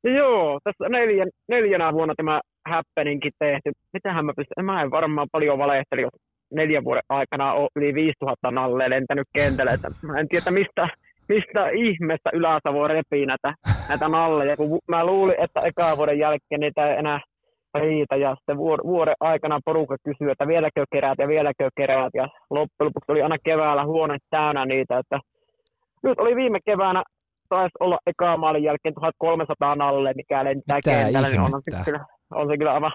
Joo, 0.04 0.60
tässä 0.64 0.90
neljän, 0.90 1.30
neljänä 1.48 1.94
vuonna 1.94 2.14
tämä 2.18 2.42
happeninkin 2.70 3.32
tehty. 3.40 3.72
Mitähän 3.94 4.26
mä 4.26 4.34
pystyn, 4.38 4.66
mä 4.66 4.82
en 4.82 4.92
varmaan 4.92 5.28
paljon 5.32 5.58
valehteli, 5.58 6.02
jos 6.02 6.12
neljän 6.54 6.84
vuoden 6.84 7.04
aikana 7.10 7.54
on 7.54 7.68
yli 7.76 7.94
5000 7.94 8.52
nalle 8.52 8.90
lentänyt 8.90 9.28
kentälle. 9.34 9.72
Että 9.72 9.88
mä 10.08 10.20
en 10.20 10.28
tiedä, 10.28 10.52
mistä, 10.52 10.90
mistä 11.30 11.70
ihmeestä 11.70 12.30
Ylä-Savo 12.34 12.88
repii 12.88 13.26
näitä, 13.26 13.54
näitä 13.90 14.08
nalleja. 14.10 14.58
Kun 14.58 14.80
mä 14.88 15.06
luulin, 15.06 15.36
että 15.40 15.62
eka 15.62 15.98
vuoden 15.98 16.20
jälkeen 16.20 16.60
niitä 16.60 16.90
ei 16.90 16.98
enää 16.98 17.20
riitä. 17.80 18.16
Ja 18.16 18.36
sitten 18.36 18.58
vuoden 18.58 19.16
aikana 19.20 19.60
porukka 19.66 19.96
kysyy, 20.04 20.32
että 20.32 20.48
vieläkö 20.48 20.84
keräät 20.92 21.20
ja 21.20 21.28
vieläkö 21.28 21.70
keräät. 21.78 22.14
Ja 22.14 22.28
loppujen 22.50 22.86
lopuksi 22.86 23.12
oli 23.12 23.22
aina 23.22 23.38
keväällä 23.44 23.86
huone 23.86 24.18
täynnä 24.30 24.66
niitä. 24.66 24.98
Että 25.00 25.20
nyt 26.04 26.20
oli 26.20 26.36
viime 26.36 26.60
keväänä 26.66 27.04
taisi 27.50 27.78
olla 27.80 27.98
eka 28.08 28.38
maalin 28.38 28.64
jälkeen 28.64 28.94
1300 28.94 29.76
nalle, 29.76 30.14
mikä 30.16 30.44
lentää 30.44 30.78
Mitä 30.78 30.92
kentällä, 30.92 31.30
niin 31.30 31.42
on 31.42 31.62
se, 31.64 31.72
kyllä, 31.86 32.06
on 32.34 32.48
se 32.48 32.58
kyllä 32.58 32.74
aivan 32.74 32.92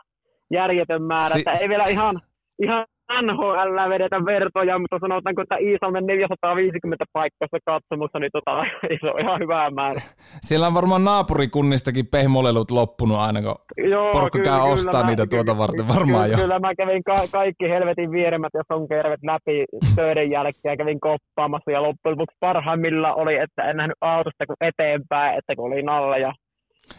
järjetön 0.50 1.02
määrä. 1.02 1.34
Si- 1.34 1.38
että 1.38 1.52
ei 1.60 1.68
vielä 1.68 1.84
ihan, 1.84 2.20
ihan 2.62 2.84
NHL 3.22 3.90
vedetä 3.90 4.24
vertoja, 4.24 4.78
mutta 4.78 4.98
sanotaanko, 5.00 5.42
että 5.42 5.56
Iisalmen 5.56 6.06
450 6.06 7.04
paikkaa 7.12 7.48
katsomussa, 7.64 8.18
niin 8.18 8.30
tota, 8.32 8.64
se 9.00 9.10
on 9.10 9.20
ihan 9.20 9.40
hyvä 9.40 9.70
määrä. 9.70 10.00
Siellä 10.48 10.66
on 10.66 10.74
varmaan 10.74 11.04
naapurikunnistakin 11.04 12.06
pehmolelut 12.06 12.70
loppunut 12.70 13.18
aina, 13.18 13.42
kun 13.42 13.54
Joo, 13.90 14.12
porukka 14.12 14.38
kyllä, 14.38 14.50
käy 14.50 14.60
kyllä, 14.60 14.72
ostaa 14.72 15.02
mä, 15.02 15.08
niitä 15.08 15.26
kyllä, 15.26 15.44
tuota 15.44 15.58
varten 15.58 15.88
varmaan 15.88 16.24
kyllä, 16.24 16.26
jo. 16.26 16.36
Kyllä 16.36 16.58
mä 16.58 16.74
kävin 16.74 17.04
ka- 17.04 17.28
kaikki 17.32 17.68
helvetin 17.68 18.10
vieremät 18.10 18.54
ja 18.54 18.62
sonkervet 18.72 19.20
läpi 19.22 19.64
töiden 19.96 20.30
jälkeen 20.30 20.72
ja 20.72 20.76
kävin 20.76 21.00
koppaamassa 21.00 21.70
ja 21.70 21.82
loppujen 21.82 22.12
lopuksi 22.12 22.36
parhaimmilla 22.40 23.14
oli, 23.14 23.36
että 23.36 23.70
en 23.70 23.76
nähnyt 23.76 23.96
autosta 24.00 24.46
kuin 24.46 24.56
eteenpäin, 24.60 25.38
että 25.38 25.56
kun 25.56 25.72
oli 25.72 25.82
nalla 25.82 26.18
ja 26.18 26.32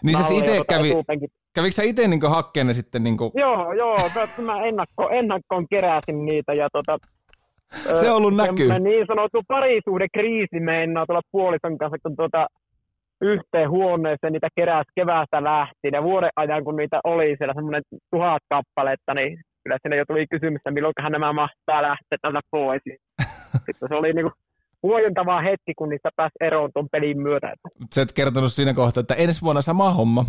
niin 0.03 0.24
se 0.24 0.34
itse 0.34 0.56
tuota 0.56 0.75
kävi, 0.75 0.94
kävikö 1.53 1.72
sä 1.72 1.84
itse 1.84 2.08
niin 2.08 2.22
hakkeen 2.29 2.67
ne 2.67 2.74
sitten? 2.74 3.03
Niin 3.03 3.17
kuin... 3.17 3.31
Joo, 3.36 3.74
joo, 3.74 3.98
mä 4.46 4.65
ennakko, 4.65 5.10
ennakkoon 5.10 5.67
keräsin 5.70 6.25
niitä 6.25 6.53
ja 6.53 6.67
tota, 6.74 6.98
se 7.93 8.12
on 8.12 8.17
ollut 8.17 8.36
näkyy. 8.36 8.79
Niin 8.79 9.08
sanottu 9.08 9.41
parisuhde 9.48 10.08
kriisi 10.13 10.60
meinaa 10.60 11.05
tuolla 11.05 11.22
puolison 11.31 11.77
kanssa, 11.77 11.98
kun 12.03 12.15
tuota, 12.15 12.48
yhteen 13.22 13.70
huoneeseen 13.70 14.34
niitä 14.34 14.48
keräsi 14.55 14.91
keväästä 14.96 15.43
lähtien 15.43 15.93
ja 15.93 16.03
vuoden 16.03 16.29
ajan, 16.36 16.63
kun 16.63 16.75
niitä 16.75 17.00
oli 17.03 17.36
siellä 17.38 17.53
semmoinen 17.53 17.84
tuhat 18.12 18.43
kappaletta, 18.50 19.13
niin 19.13 19.39
kyllä 19.63 19.77
siinä 19.81 19.96
jo 19.96 20.05
tuli 20.05 20.27
kysymys, 20.27 20.60
että 20.60 20.72
milloinkohan 20.72 21.12
nämä 21.12 21.34
mahtaa 21.34 21.81
lähteä 21.81 22.17
täältä 22.22 22.39
pois. 22.51 22.81
Sitten 23.65 23.89
se 23.89 23.96
oli 23.96 24.13
niinku 24.13 24.31
huojentava 24.84 25.41
hetki, 25.41 25.74
kun 25.77 25.89
niistä 25.89 26.10
pääsi 26.15 26.36
eroon 26.41 26.70
tuon 26.74 26.88
pelin 26.91 27.22
myötä. 27.22 27.53
Sä 27.96 28.01
et 28.01 28.13
kertonut 28.13 28.53
siinä 28.53 28.74
kohtaa, 28.74 29.01
että 29.01 29.13
ensi 29.13 29.41
vuonna 29.41 29.62
sama 29.62 29.93
homma. 29.93 30.25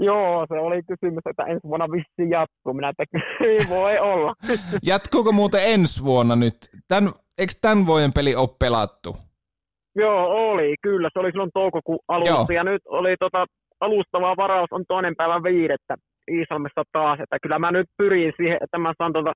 Joo, 0.00 0.46
se 0.48 0.60
oli 0.60 0.82
kysymys, 0.82 1.22
että 1.30 1.44
ensi 1.44 1.68
vuonna 1.68 1.86
vissi 1.92 2.30
jatkuu. 2.30 2.74
Minä 2.74 2.88
että 2.88 3.04
ei 3.48 3.58
voi 3.70 3.98
olla. 3.98 4.34
Jatkuuko 4.90 5.32
muuten 5.32 5.60
ensi 5.64 6.04
vuonna 6.04 6.36
nyt? 6.36 6.54
Tän, 6.88 7.10
eikö 7.38 7.52
tämän 7.60 7.86
vuoden 7.86 8.12
peli 8.12 8.34
ole 8.34 8.48
pelattu? 8.58 9.16
Joo, 9.96 10.50
oli. 10.50 10.74
Kyllä, 10.82 11.08
se 11.12 11.18
oli 11.18 11.30
silloin 11.30 11.50
toukokuun 11.54 11.98
alussa. 12.08 12.34
Joo. 12.34 12.46
Ja 12.54 12.64
nyt 12.64 12.82
oli 12.86 13.16
tota, 13.20 13.46
alustava 13.80 14.36
varaus 14.36 14.68
on 14.70 14.84
toinen 14.88 15.16
päivä 15.16 15.42
viidettä 15.42 15.94
Iisalmessa 16.30 16.82
taas. 16.92 17.20
Että 17.20 17.38
kyllä 17.42 17.58
mä 17.58 17.70
nyt 17.72 17.86
pyrin 17.96 18.32
siihen, 18.36 18.58
että 18.60 18.78
mä 18.78 18.92
saan 18.98 19.12
tuota 19.12 19.32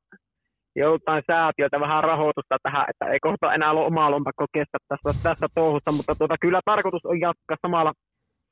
joltain 0.76 1.22
säätiöltä 1.26 1.80
vähän 1.80 2.04
rahoitusta 2.04 2.56
tähän, 2.62 2.86
että 2.88 3.04
ei 3.12 3.20
kohta 3.20 3.54
enää 3.54 3.70
ole 3.70 3.86
omaa 3.86 4.10
lompakko 4.10 4.46
kestä 4.52 4.78
tässä, 4.88 5.22
tässä 5.28 5.46
touhussa, 5.54 5.92
mutta 5.92 6.14
tuota, 6.14 6.36
kyllä 6.40 6.60
tarkoitus 6.64 7.04
on 7.04 7.20
jatkaa 7.20 7.56
samalla, 7.62 7.92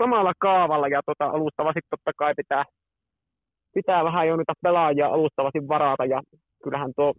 samalla 0.02 0.33
kaavalla 0.38 0.88
ja 0.88 1.00
tuota, 1.07 1.25
alustavasti 1.37 1.80
totta 1.90 2.12
kai 2.16 2.35
pitää, 2.37 2.64
pitää 3.75 4.04
vähän 4.04 4.28
jo 4.28 4.37
niitä 4.37 4.52
pelaajia 4.62 5.07
alustavasti 5.07 5.69
varata 5.69 6.04
ja 6.04 6.21
kyllähän 6.64 6.92
tuo 6.97 7.12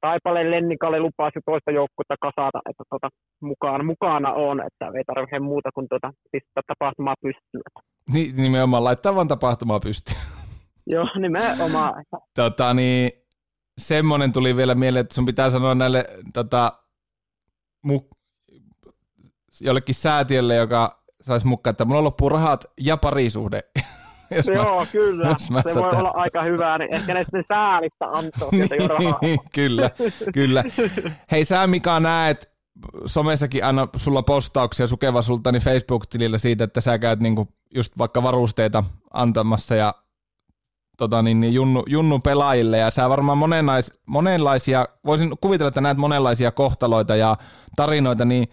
Taipaleen 0.00 0.50
Lennikalle 0.50 1.00
lupasi 1.00 1.40
toista 1.46 1.70
joukkuetta 1.70 2.16
kasata, 2.20 2.60
että 2.70 2.84
tuota, 2.90 3.08
mukaan, 3.40 3.86
mukana 3.86 4.32
on, 4.32 4.60
että 4.66 4.86
ei 4.98 5.04
tarvitse 5.04 5.38
muuta 5.38 5.70
kuin 5.74 5.86
tuota, 5.88 6.12
pistää 6.32 6.62
tapahtumaa 6.66 7.14
pystyyn. 7.22 7.62
Niin, 8.12 8.36
nimenomaan 8.36 8.84
laittaa 8.84 9.14
vaan 9.14 9.28
tapahtumaa 9.28 9.80
pystyyn. 9.80 10.20
Joo, 10.94 11.08
nimenomaan. 11.18 12.04
Tota, 12.34 12.74
niin, 12.74 13.10
semmoinen 13.78 14.32
tuli 14.32 14.56
vielä 14.56 14.74
mieleen, 14.74 15.00
että 15.00 15.14
sun 15.14 15.26
pitää 15.26 15.50
sanoa 15.50 15.74
näille 15.74 16.04
tota, 16.32 16.72
mu- 17.88 18.18
jollekin 19.60 19.94
säätiölle, 19.94 20.56
joka 20.56 20.97
saisi 21.22 21.46
mukaan, 21.46 21.70
että 21.70 21.84
mulla 21.84 22.04
loppuu 22.04 22.28
rahat 22.28 22.64
ja 22.80 22.96
parisuhde. 22.96 23.60
jos 24.36 24.46
Joo, 24.46 24.80
mä, 24.80 24.86
kyllä. 24.86 25.28
Jos 25.28 25.50
mä 25.50 25.62
se 25.66 25.74
voi 25.74 25.90
olla 25.90 26.12
aika 26.14 26.42
hyvä, 26.42 26.78
niin 26.78 26.94
ehkä 26.94 27.14
ne 27.14 27.24
sitten 27.24 27.44
säälistä 27.48 28.06
antaa 28.06 28.48
rahaa. 28.88 29.18
Niin, 29.22 29.40
kyllä, 29.54 29.90
kyllä. 30.34 30.64
Hei 31.30 31.44
sä 31.44 31.66
Mika 31.66 32.00
näet 32.00 32.58
somessakin 33.06 33.64
aina 33.64 33.88
sulla 33.96 34.22
postauksia 34.22 34.86
sukeva 34.86 35.22
sulta 35.22 35.52
niin 35.52 35.62
Facebook-tilillä 35.62 36.38
siitä, 36.38 36.64
että 36.64 36.80
sä 36.80 36.98
käyt 36.98 37.20
niinku 37.20 37.48
just 37.74 37.98
vaikka 37.98 38.22
varusteita 38.22 38.84
antamassa 39.12 39.74
ja 39.74 39.94
tota, 40.98 41.22
niin, 41.22 41.40
niin 41.40 41.54
junnu, 41.54 41.84
junnu 41.86 42.18
pelaajille 42.18 42.78
ja 42.78 42.90
sä 42.90 43.08
varmaan 43.08 43.38
monenlais, 43.38 43.92
monenlaisia, 44.06 44.86
voisin 45.06 45.32
kuvitella, 45.40 45.68
että 45.68 45.80
näet 45.80 45.98
monenlaisia 45.98 46.50
kohtaloita 46.50 47.16
ja 47.16 47.36
tarinoita, 47.76 48.24
niin 48.24 48.48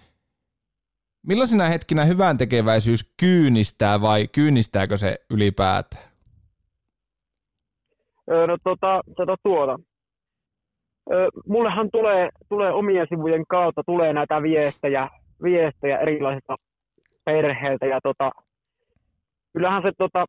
millaisina 1.28 1.66
hetkinä 1.66 2.06
hyvän 2.06 2.38
tekeväisyys 2.38 3.14
kyynistää 3.20 4.02
vai 4.02 4.28
kyynistääkö 4.28 4.98
se 4.98 5.18
ylipäätään? 5.30 6.04
No 8.28 8.58
tota, 8.64 9.02
tota 9.18 9.36
tuota. 9.44 9.80
Mullehan 11.48 11.90
tulee, 11.92 12.30
tulee 12.50 12.72
omien 12.72 13.08
sivujen 13.10 13.44
kautta 13.48 13.82
tulee 13.86 14.14
näitä 14.14 14.44
viestejä, 14.44 15.10
viestejä 15.44 15.98
erilaisilta 15.98 16.56
perheiltä 17.26 17.86
ja 17.86 18.00
tota, 18.04 18.32
kyllähän 19.54 19.84
se 19.84 19.92
tota, 19.98 20.26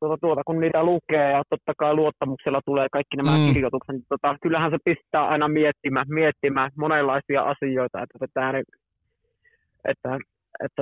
tuota, 0.00 0.16
tuota, 0.20 0.42
kun 0.46 0.60
niitä 0.60 0.84
lukee 0.84 1.30
ja 1.30 1.42
totta 1.50 1.72
kai 1.78 1.94
luottamuksella 1.94 2.60
tulee 2.64 2.86
kaikki 2.92 3.16
nämä 3.16 3.38
mm. 3.38 3.46
kirjoitukset, 3.46 3.92
niin 3.92 4.06
tota, 4.08 4.36
kyllähän 4.42 4.70
se 4.70 4.78
pistää 4.84 5.28
aina 5.28 5.48
miettimään, 5.48 6.06
miettimään 6.08 6.70
monenlaisia 6.78 7.42
asioita, 7.42 8.02
että, 8.02 8.24
että, 8.24 8.58
että, 8.58 8.70
että 9.88 10.08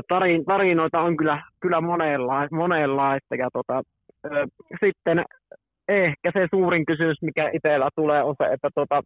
tarin, 0.08 0.44
tarinoita 0.44 1.00
on 1.00 1.16
kyllä, 1.16 1.42
kyllä 1.60 1.80
monenlaista, 2.50 3.34
ja 3.34 3.48
tota, 3.52 3.82
ö, 4.24 4.46
sitten 4.84 5.24
ehkä 5.88 6.30
se 6.32 6.46
suurin 6.50 6.86
kysymys, 6.86 7.22
mikä 7.22 7.50
itsellä 7.52 7.88
tulee, 7.96 8.22
on 8.22 8.34
se, 8.38 8.52
että 8.52 8.68
tota, 8.74 9.02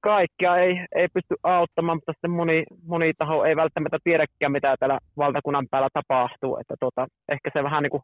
kaikkia 0.00 0.56
ei, 0.56 0.86
ei 0.94 1.08
pysty 1.14 1.34
auttamaan, 1.42 1.96
mutta 1.96 2.12
sitten 2.12 2.30
moni, 2.30 2.64
moni 2.86 3.12
taho 3.18 3.44
ei 3.44 3.56
välttämättä 3.56 3.98
tiedäkään, 4.04 4.52
mitä 4.52 4.76
täällä 4.80 4.98
valtakunnan 5.16 5.66
päällä 5.70 5.88
tapahtuu. 5.92 6.56
Että 6.60 6.74
tota, 6.80 7.06
ehkä 7.28 7.50
se 7.52 7.62
vähän 7.62 7.82
niin 7.82 7.90
kuin 7.90 8.02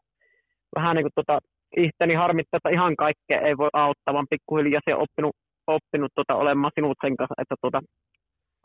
vähän 0.75 0.95
niin 0.95 1.03
kuin 1.03 1.11
tota, 1.15 1.39
ihteni 1.77 2.13
harmittaa, 2.13 2.57
että 2.57 2.69
ihan 2.69 2.95
kaikkea 2.95 3.41
ei 3.41 3.57
voi 3.57 3.69
auttaa, 3.73 4.13
vaan 4.13 4.27
pikkuhiljaa 4.29 4.81
se 4.85 4.95
on 4.95 5.01
oppinut, 5.01 5.35
oppinut 5.67 6.11
tota, 6.15 6.35
olemaan 6.35 6.71
sinut 6.75 6.97
sen 7.01 7.17
kanssa, 7.17 7.35
että 7.41 7.55
tota, 7.61 7.81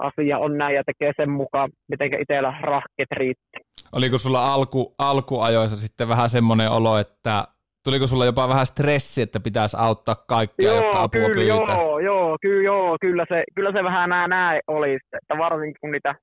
asia 0.00 0.38
on 0.38 0.59
näin 0.59 0.75
ja 0.75 0.83
tekee 0.85 1.12
sen 1.16 1.30
mukaan, 1.30 1.71
miten 1.88 2.21
itsellä 2.21 2.54
rahkeet 2.62 3.11
riitti. 3.12 3.59
Oliko 3.97 4.19
sulla 4.19 4.54
alku, 4.54 4.95
alkuajoissa 4.99 5.76
sitten 5.76 6.09
vähän 6.09 6.30
semmoinen 6.30 6.71
olo, 6.71 6.99
että 6.99 7.45
tuliko 7.85 8.07
sulla 8.07 8.25
jopa 8.25 8.49
vähän 8.49 8.66
stressi, 8.66 9.23
että 9.23 9.40
pitäisi 9.40 9.76
auttaa 9.80 10.14
kaikkia, 10.28 10.73
joo, 10.73 10.76
jotka 10.76 11.02
apua 11.02 11.21
kyllä, 11.21 11.54
pyytää? 11.57 11.76
Joo, 11.76 11.99
joo, 11.99 12.37
kyllä, 12.40 12.62
joo, 12.62 12.97
kyllä 13.00 13.26
se, 13.28 13.45
kyllä 13.54 13.73
se 13.73 13.85
vähän 13.85 14.11
näin, 14.11 14.30
näin 14.30 14.61
oli, 14.66 14.95
että 14.95 15.38
varsinkin 15.38 15.80
kun 15.80 15.90
niitä 15.90 16.14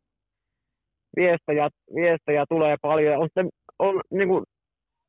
viestejä, 1.15 1.69
viestejä 1.95 2.45
tulee 2.49 2.75
paljon. 2.81 3.17
On, 3.17 3.27
sitten, 3.27 3.49
on 3.79 4.01
niin 4.11 4.27
kuin, 4.27 4.43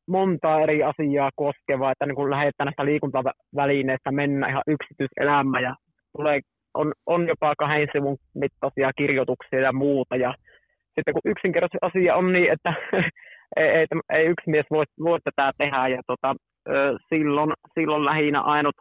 monta 0.07 0.61
eri 0.61 0.83
asiaa 0.83 1.29
koskevaa, 1.35 1.91
että 1.91 2.05
niin 2.05 2.29
lähdetään 2.29 2.65
näistä 2.65 2.85
liikuntavälineistä 2.85 4.11
mennä 4.11 4.49
ihan 4.49 4.63
yksityiselämä 4.67 5.59
ja 5.59 5.75
tulee, 6.17 6.39
on, 6.73 6.93
on 7.05 7.27
jopa 7.27 7.53
kahden 7.57 7.87
sivun 7.91 8.17
mittaisia 8.35 8.91
kirjoituksia 8.97 9.59
ja 9.59 9.73
muuta. 9.73 10.15
Ja 10.15 10.33
sitten 10.95 11.13
kun 11.13 11.31
yksinkertaisesti 11.31 11.77
asia 11.81 12.15
on 12.15 12.33
niin, 12.33 12.51
että 12.51 12.73
ei, 13.57 13.69
ei, 13.69 13.85
ei 14.09 14.25
yksi 14.25 14.49
mies 14.49 14.65
voi, 14.71 14.85
voi 15.03 15.19
tätä 15.23 15.51
tehdä 15.57 15.87
ja 15.87 16.01
tota, 16.07 16.35
silloin, 17.09 17.53
silloin 17.79 18.05
lähinnä 18.05 18.41
ainut, 18.41 18.75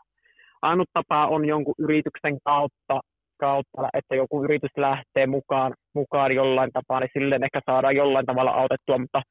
ainut 0.63 0.89
tapa 0.93 1.27
on 1.27 1.45
jonkun 1.45 1.75
yrityksen 1.79 2.39
kautta, 2.45 3.01
kautta, 3.41 3.89
että 3.95 4.15
joku 4.15 4.45
yritys 4.45 4.77
lähtee 4.77 5.27
mukaan, 5.27 5.75
mukaan 5.95 6.35
jollain 6.35 6.71
tapaa, 6.73 7.01
niin 7.01 7.11
silleen 7.13 7.45
ehkä 7.45 7.61
saadaan 7.67 7.97
jollain 7.97 8.27
tavalla 8.27 8.51
autettua, 8.51 8.99
mutta 8.99 9.23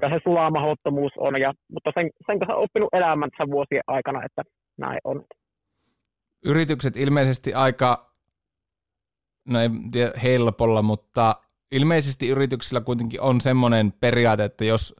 kyllä 0.00 0.14
se 0.14 0.20
sulamahottomuus 0.24 1.12
on, 1.16 1.40
ja, 1.40 1.52
mutta 1.72 1.90
sen, 1.94 2.10
sen 2.26 2.38
kanssa 2.38 2.54
on 2.54 2.62
oppinut 2.62 2.94
elämänsä 2.94 3.44
vuosien 3.50 3.82
aikana, 3.86 4.24
että 4.24 4.42
näin 4.78 4.98
on. 5.04 5.22
Yritykset 6.44 6.96
ilmeisesti 6.96 7.54
aika, 7.54 8.10
no 9.48 9.60
en 9.60 9.90
tiedä 9.90 10.12
helpolla, 10.22 10.82
mutta 10.82 11.36
ilmeisesti 11.72 12.28
yrityksillä 12.28 12.80
kuitenkin 12.80 13.20
on 13.20 13.40
semmoinen 13.40 13.92
periaate, 13.92 14.44
että 14.44 14.64
jos 14.64 14.94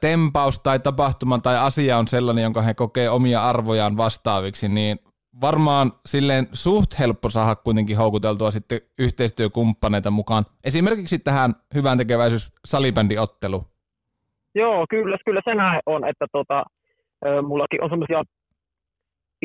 tempaus 0.00 0.60
tai 0.60 0.78
tapahtuma 0.78 1.38
tai 1.38 1.58
asia 1.58 1.98
on 1.98 2.08
sellainen, 2.08 2.42
jonka 2.42 2.62
he 2.62 2.74
kokee 2.74 3.10
omia 3.10 3.44
arvojaan 3.44 3.96
vastaaviksi, 3.96 4.68
niin 4.68 4.98
varmaan 5.40 5.92
silleen 6.06 6.48
suht 6.52 6.98
helppo 6.98 7.30
saada 7.30 7.56
kuitenkin 7.56 7.96
houkuteltua 7.96 8.50
sitten 8.50 8.80
yhteistyökumppaneita 8.98 10.10
mukaan. 10.10 10.44
Esimerkiksi 10.64 11.18
tähän 11.18 11.54
hyvän 11.74 11.98
tekeväisyys 11.98 12.52
salibändiottelu. 12.64 13.64
Joo, 14.54 14.86
kyllä, 14.90 15.18
kyllä 15.24 15.40
se 15.44 15.54
näin 15.54 15.80
on, 15.86 16.08
että 16.08 16.26
tota, 16.32 16.64
mullakin 17.46 17.82
on 17.82 17.90
semmoisia 17.90 18.22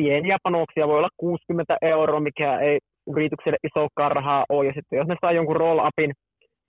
pieniä 0.00 0.36
panoksia, 0.42 0.88
voi 0.88 0.98
olla 0.98 1.16
60 1.16 1.76
euroa, 1.82 2.20
mikä 2.20 2.58
ei 2.58 2.78
yritykselle 3.12 3.58
iso 3.68 3.88
rahaa 3.96 4.44
ole, 4.48 4.66
ja 4.66 4.72
sitten 4.72 4.96
jos 4.96 5.08
ne 5.08 5.16
saa 5.20 5.32
jonkun 5.32 5.56
roll-upin 5.56 6.12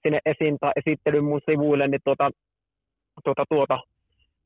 sinne 0.01 0.19
esiin 0.25 0.57
tai 0.61 0.71
esittelyn 0.75 1.23
mun 1.23 1.41
sivuille, 1.49 1.87
niin 1.87 2.01
tuota, 2.03 2.29
tuota, 3.23 3.43
tuota, 3.49 3.79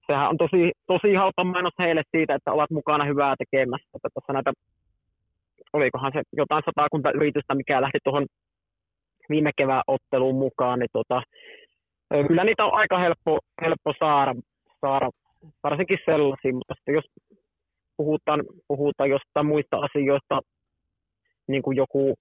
sehän 0.07 0.29
on 0.29 0.37
tosi, 0.37 0.71
tosi 0.87 1.13
halpa 1.13 1.43
mainos 1.43 1.73
heille 1.79 2.03
siitä, 2.11 2.35
että 2.35 2.51
ovat 2.51 2.71
mukana 2.71 3.05
hyvää 3.05 3.35
tekemässä. 3.37 3.89
Että 3.95 4.09
tässä 4.13 4.33
näitä, 4.33 4.51
olikohan 5.73 6.11
se 6.13 6.21
jotain 6.33 6.63
satakunta 6.65 7.11
yritystä, 7.11 7.55
mikä 7.55 7.81
lähti 7.81 7.99
tuohon 8.03 8.25
viime 9.29 9.51
kevään 9.57 9.83
otteluun 9.87 10.35
mukaan, 10.35 10.79
niin 10.79 10.93
tota, 10.93 11.21
kyllä 12.27 12.43
niitä 12.43 12.65
on 12.65 12.73
aika 12.73 12.97
helppo, 12.99 13.39
helppo 13.61 13.93
saada, 13.99 14.33
saada, 14.81 15.09
varsinkin 15.63 15.99
sellaisia, 16.05 16.53
mutta 16.53 16.73
sitten 16.77 16.95
jos 16.95 17.05
puhutaan, 17.97 18.43
puhutaan 18.67 19.09
jostain 19.09 19.45
muista 19.45 19.77
asioista, 19.77 20.39
niin 21.47 21.61
kuin 21.61 21.77
joku, 21.77 22.13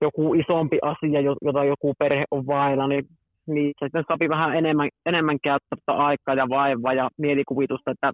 joku 0.00 0.34
isompi 0.34 0.78
asia, 0.82 1.20
jota 1.20 1.64
joku 1.64 1.94
perhe 1.98 2.24
on 2.30 2.46
vailla, 2.46 2.86
niin, 2.88 3.04
niin 3.46 3.72
sitten 3.82 4.04
sopii 4.10 4.28
vähän 4.28 4.56
enemmän, 4.56 4.88
enemmän 5.06 5.38
käyttää 5.42 5.96
aikaa 5.96 6.34
ja 6.34 6.48
vaivaa 6.48 6.94
ja 6.94 7.10
mielikuvitusta, 7.18 7.90
että 7.90 8.12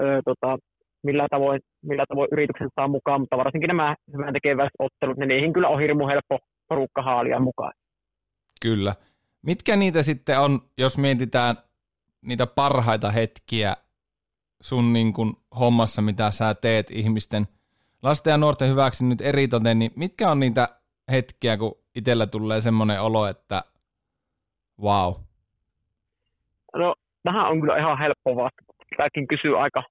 ö, 0.00 0.20
tota, 0.24 0.58
millä, 1.02 1.26
tavoin, 1.30 1.60
millä 1.82 2.04
tavoin 2.08 2.28
yrityksen 2.32 2.68
saa 2.74 2.88
mukaan, 2.88 3.20
mutta 3.20 3.36
varsinkin 3.36 3.68
nämä 3.68 3.96
hyvän 4.12 4.68
ottelut, 4.78 5.16
niin 5.16 5.28
niihin 5.28 5.52
kyllä 5.52 5.68
on 5.68 5.80
hirmu 5.80 6.06
helppo 6.08 6.38
porukka 6.68 7.02
haalia 7.02 7.40
mukaan. 7.40 7.72
Kyllä. 8.62 8.94
Mitkä 9.42 9.76
niitä 9.76 10.02
sitten 10.02 10.40
on, 10.40 10.60
jos 10.78 10.98
mietitään 10.98 11.56
niitä 12.26 12.46
parhaita 12.46 13.10
hetkiä 13.10 13.76
sun 14.60 14.92
niin 14.92 15.12
kuin 15.12 15.34
hommassa, 15.60 16.02
mitä 16.02 16.30
sä 16.30 16.54
teet 16.54 16.90
ihmisten 16.90 17.46
lasten 18.02 18.30
ja 18.30 18.36
nuorten 18.36 18.68
hyväksi 18.68 19.04
nyt 19.04 19.20
eritoten, 19.20 19.78
niin 19.78 19.90
mitkä 19.96 20.30
on 20.30 20.40
niitä 20.40 20.68
hetkiä, 21.10 21.56
kun 21.56 21.72
itsellä 21.94 22.26
tulee 22.26 22.60
semmoinen 22.60 23.02
olo, 23.02 23.26
että 23.26 23.62
wow? 24.82 25.12
No, 26.76 26.94
tähän 27.22 27.48
on 27.48 27.60
kyllä 27.60 27.78
ihan 27.78 27.98
helppo 27.98 28.36
vastata. 28.36 28.72
Tämäkin 28.96 29.26
kysyy 29.26 29.62
aika, 29.62 29.82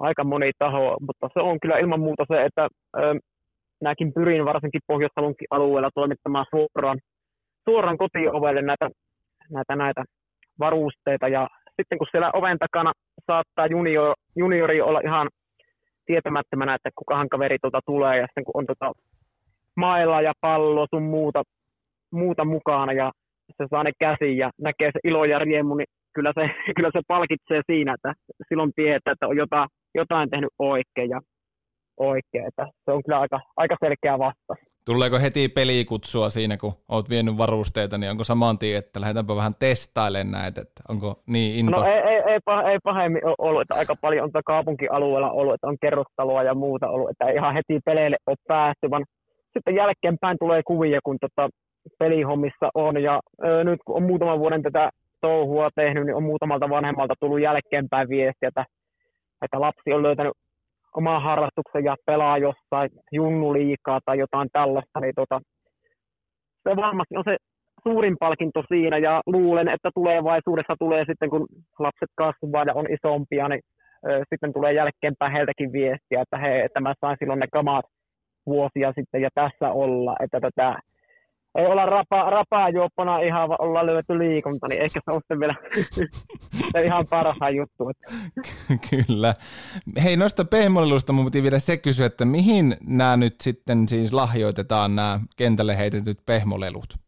aika 0.00 0.24
moni 0.24 0.50
taho, 0.58 0.96
mutta 1.00 1.28
se 1.34 1.40
on 1.40 1.60
kyllä 1.60 1.78
ilman 1.78 2.00
muuta 2.00 2.24
se, 2.28 2.44
että 2.44 2.68
ö, 2.96 3.14
minäkin 3.80 4.12
pyrin 4.12 4.44
varsinkin 4.44 4.80
pohjois 4.86 5.12
alueella 5.50 5.90
toimittamaan 5.94 6.46
suoraan, 6.50 6.98
suoraan 7.68 7.98
kotiovelle 7.98 8.62
näitä, 8.62 8.90
näitä, 9.50 9.76
näitä 9.76 10.04
varusteita 10.58 11.28
ja 11.28 11.48
sitten 11.76 11.98
kun 11.98 12.06
siellä 12.10 12.30
oven 12.34 12.58
takana 12.58 12.92
saattaa 13.26 13.66
junior, 13.66 14.14
juniori 14.36 14.80
olla 14.80 15.00
ihan 15.04 15.28
tietämättömänä, 16.06 16.74
että 16.74 16.90
kukahan 16.96 17.28
kaveri 17.28 17.58
tuota 17.62 17.80
tulee, 17.86 18.18
ja 18.18 18.26
sitten 18.26 18.44
kun 18.44 18.56
on 18.56 18.66
tuota 18.66 18.92
mailla 19.76 20.22
ja 20.22 20.32
pallo 20.40 20.86
sun 20.94 21.02
muuta, 21.02 21.42
muuta 22.12 22.44
mukana, 22.44 22.92
ja 22.92 23.12
se 23.56 23.66
saa 23.70 23.84
ne 23.84 23.92
käsiin 23.98 24.38
ja 24.38 24.50
näkee 24.60 24.90
se 24.92 24.98
ilo 25.04 25.24
ja 25.24 25.38
riemu, 25.38 25.74
niin 25.74 25.86
kyllä 26.14 26.32
se, 26.34 26.50
kyllä 26.76 26.90
se 26.92 27.00
palkitsee 27.08 27.62
siinä, 27.66 27.94
että 27.94 28.14
silloin 28.48 28.72
tietää, 28.76 29.12
että 29.12 29.26
on 29.26 29.36
jotain, 29.36 29.68
jotain 29.94 30.30
tehnyt 30.30 30.50
oikein, 30.58 31.10
ja 31.10 31.20
oikein, 31.96 32.46
että 32.48 32.66
se 32.84 32.90
on 32.90 33.02
kyllä 33.02 33.20
aika, 33.20 33.40
aika 33.56 33.76
selkeä 33.80 34.18
vastaus. 34.18 34.71
Tuleeko 34.84 35.18
heti 35.18 35.48
pelikutsua 35.48 36.28
siinä, 36.30 36.56
kun 36.56 36.72
oot 36.88 37.10
vienyt 37.10 37.38
varusteita, 37.38 37.98
niin 37.98 38.10
onko 38.10 38.24
saman 38.24 38.58
tien, 38.58 38.78
että 38.78 39.00
lähdetäänpä 39.00 39.36
vähän 39.36 39.54
testailemaan 39.58 40.30
näitä, 40.30 40.60
että 40.60 40.82
onko 40.88 41.22
niin 41.26 41.58
into? 41.58 41.80
No 41.80 41.86
ei, 41.86 41.92
ei, 41.92 42.22
ei, 42.32 42.38
ei 42.72 42.78
pahemmin 42.84 43.26
ole 43.26 43.34
ollut, 43.38 43.62
että 43.62 43.74
aika 43.74 43.94
paljon 44.00 44.24
on 44.24 44.42
kaupunkialueella 44.46 45.30
ollut, 45.30 45.54
että 45.54 45.66
on 45.66 45.76
kerrostaloa 45.80 46.42
ja 46.42 46.54
muuta 46.54 46.88
ollut, 46.88 47.10
että 47.10 47.24
ei 47.24 47.34
ihan 47.34 47.54
heti 47.54 47.80
peleille 47.84 48.16
ole 48.26 48.36
päästy, 48.48 48.90
vaan 48.90 49.04
sitten 49.52 49.74
jälkeenpäin 49.74 50.36
tulee 50.40 50.62
kuvia, 50.66 51.00
kun 51.04 51.16
tota 51.20 51.48
pelihommissa 51.98 52.70
on, 52.74 53.02
ja 53.02 53.20
ö, 53.44 53.64
nyt 53.64 53.80
kun 53.84 53.96
on 53.96 54.02
muutaman 54.02 54.38
vuoden 54.38 54.62
tätä 54.62 54.90
touhua 55.20 55.68
tehnyt, 55.74 56.06
niin 56.06 56.14
on 56.14 56.22
muutamalta 56.22 56.70
vanhemmalta 56.70 57.14
tullut 57.20 57.40
jälkeenpäin 57.40 58.08
viestiä, 58.08 58.48
että, 58.48 58.64
että 59.44 59.60
lapsi 59.60 59.92
on 59.92 60.02
löytänyt 60.02 60.32
omaa 60.96 61.20
harrastuksen 61.20 61.84
ja 61.84 61.96
pelaa 62.06 62.38
jossain 62.38 62.90
junnuliikaa 63.12 64.00
tai 64.04 64.18
jotain 64.18 64.48
tällaista, 64.52 65.00
niin 65.00 65.14
tota, 65.16 65.40
se 66.68 66.76
varmasti 66.76 67.16
on 67.16 67.24
se 67.24 67.36
suurin 67.82 68.16
palkinto 68.20 68.62
siinä. 68.68 68.98
Ja 68.98 69.22
luulen, 69.26 69.68
että 69.68 69.90
tulevaisuudessa 69.94 70.74
tulee 70.78 71.04
sitten, 71.04 71.30
kun 71.30 71.46
lapset 71.78 72.10
kasvaa 72.14 72.64
ja 72.64 72.74
on 72.74 72.86
isompia, 72.90 73.48
niin 73.48 73.60
ö, 74.08 74.24
sitten 74.28 74.52
tulee 74.52 74.72
jälkeenpäin 74.72 75.32
heiltäkin 75.32 75.72
viestiä, 75.72 76.22
että 76.22 76.38
hei, 76.38 76.60
että 76.60 76.80
mä 76.80 76.94
sain 77.00 77.16
silloin 77.18 77.40
ne 77.40 77.46
kamat 77.52 77.84
vuosia 78.46 78.92
sitten 78.98 79.22
ja 79.22 79.28
tässä 79.34 79.72
olla, 79.72 80.16
että 80.20 80.40
tätä 80.40 80.78
ei 81.58 81.66
olla 81.66 81.86
rapa, 81.86 82.30
rapaa 82.30 82.68
juoppana 82.68 83.18
ihan, 83.18 83.48
vaan 83.48 83.60
ollaan 83.60 83.86
löyty 83.86 84.18
liikunta, 84.18 84.68
niin 84.68 84.82
ehkä 84.82 85.00
se 85.04 85.14
on 85.14 85.20
sitten 85.20 85.40
vielä 85.40 85.54
se 86.72 86.82
ihan 86.82 87.06
parhaa 87.10 87.50
juttu. 87.50 87.90
Kyllä. 88.90 89.34
Hei, 90.04 90.16
noista 90.16 90.44
pehmolelusta 90.44 91.12
mun 91.12 91.24
piti 91.24 91.42
vielä 91.42 91.58
se 91.58 91.76
kysyä, 91.76 92.06
että 92.06 92.24
mihin 92.24 92.76
nämä 92.86 93.16
nyt 93.16 93.34
sitten 93.40 93.88
siis 93.88 94.12
lahjoitetaan 94.12 94.96
nämä 94.96 95.20
kentälle 95.36 95.78
heitetyt 95.78 96.18
pehmolelut? 96.26 97.02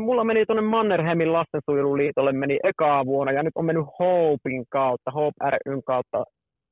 Mulla 0.00 0.24
meni 0.24 0.46
tuonne 0.46 0.62
Mannerheimin 0.62 1.32
lastensuojeluliitolle 1.32 2.32
meni 2.32 2.58
ekaa 2.64 3.06
vuonna 3.06 3.32
ja 3.32 3.42
nyt 3.42 3.52
on 3.54 3.64
mennyt 3.64 3.86
Hopein 3.98 4.64
kautta, 4.68 5.10
Hope 5.10 5.58
ryn 5.66 5.82
kautta, 5.82 6.24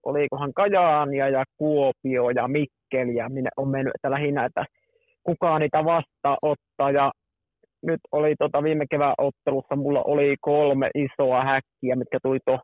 olikohan 0.05 0.53
Kajaania 0.55 1.29
ja 1.29 1.45
Kuopio 1.57 2.31
ja 2.31 2.49
Mikkeli 2.49 3.15
ja 3.15 3.29
minne 3.29 3.51
on 3.57 3.69
mennyt, 3.69 3.95
että 3.95 4.11
lähinnä, 4.11 4.45
että 4.45 4.65
kukaan 5.23 5.61
niitä 5.61 5.85
vastaanottaa. 5.85 6.91
Ja 6.91 7.13
nyt 7.83 8.01
oli 8.13 8.35
tota 8.39 8.63
viime 8.63 8.85
kevään 8.91 9.15
ottelussa, 9.19 9.77
mulla 9.77 10.03
oli 10.07 10.37
kolme 10.41 10.91
isoa 10.95 11.45
häkkiä, 11.45 11.97
mitkä 11.97 12.19
tuli 12.23 12.39
tuo 12.47 12.59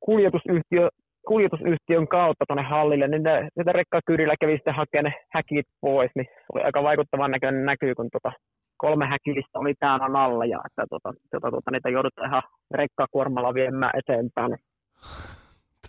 kuljetusyhtiö, 0.00 0.88
kuljetusyhtiön 1.28 2.08
kautta 2.08 2.44
tuonne 2.48 2.62
hallille, 2.62 3.08
niin 3.08 3.22
ne, 3.22 3.48
niitä 3.56 3.72
rekkakyydillä 3.72 4.34
kävi 4.40 4.52
sitten 4.52 4.74
hakemaan 4.74 5.04
ne 5.04 5.24
häkit 5.34 5.66
pois, 5.80 6.10
niin 6.14 6.26
oli 6.52 6.62
aika 6.62 6.82
vaikuttavan 6.82 7.30
näköinen 7.30 7.64
näkyy, 7.64 7.94
kun 7.94 8.08
tota 8.12 8.32
kolme 8.76 9.06
häkillistä 9.06 9.58
oli 9.58 9.74
täällä 9.80 10.24
alla 10.24 10.44
ja 10.44 10.60
että 10.66 10.84
tota, 10.90 11.12
tota, 11.30 11.50
tota, 11.50 11.70
niitä 11.70 11.88
joudutaan 11.88 12.28
ihan 12.28 12.42
rekkakuormalla 12.70 13.54
viemään 13.54 13.92
eteenpäin. 13.98 14.56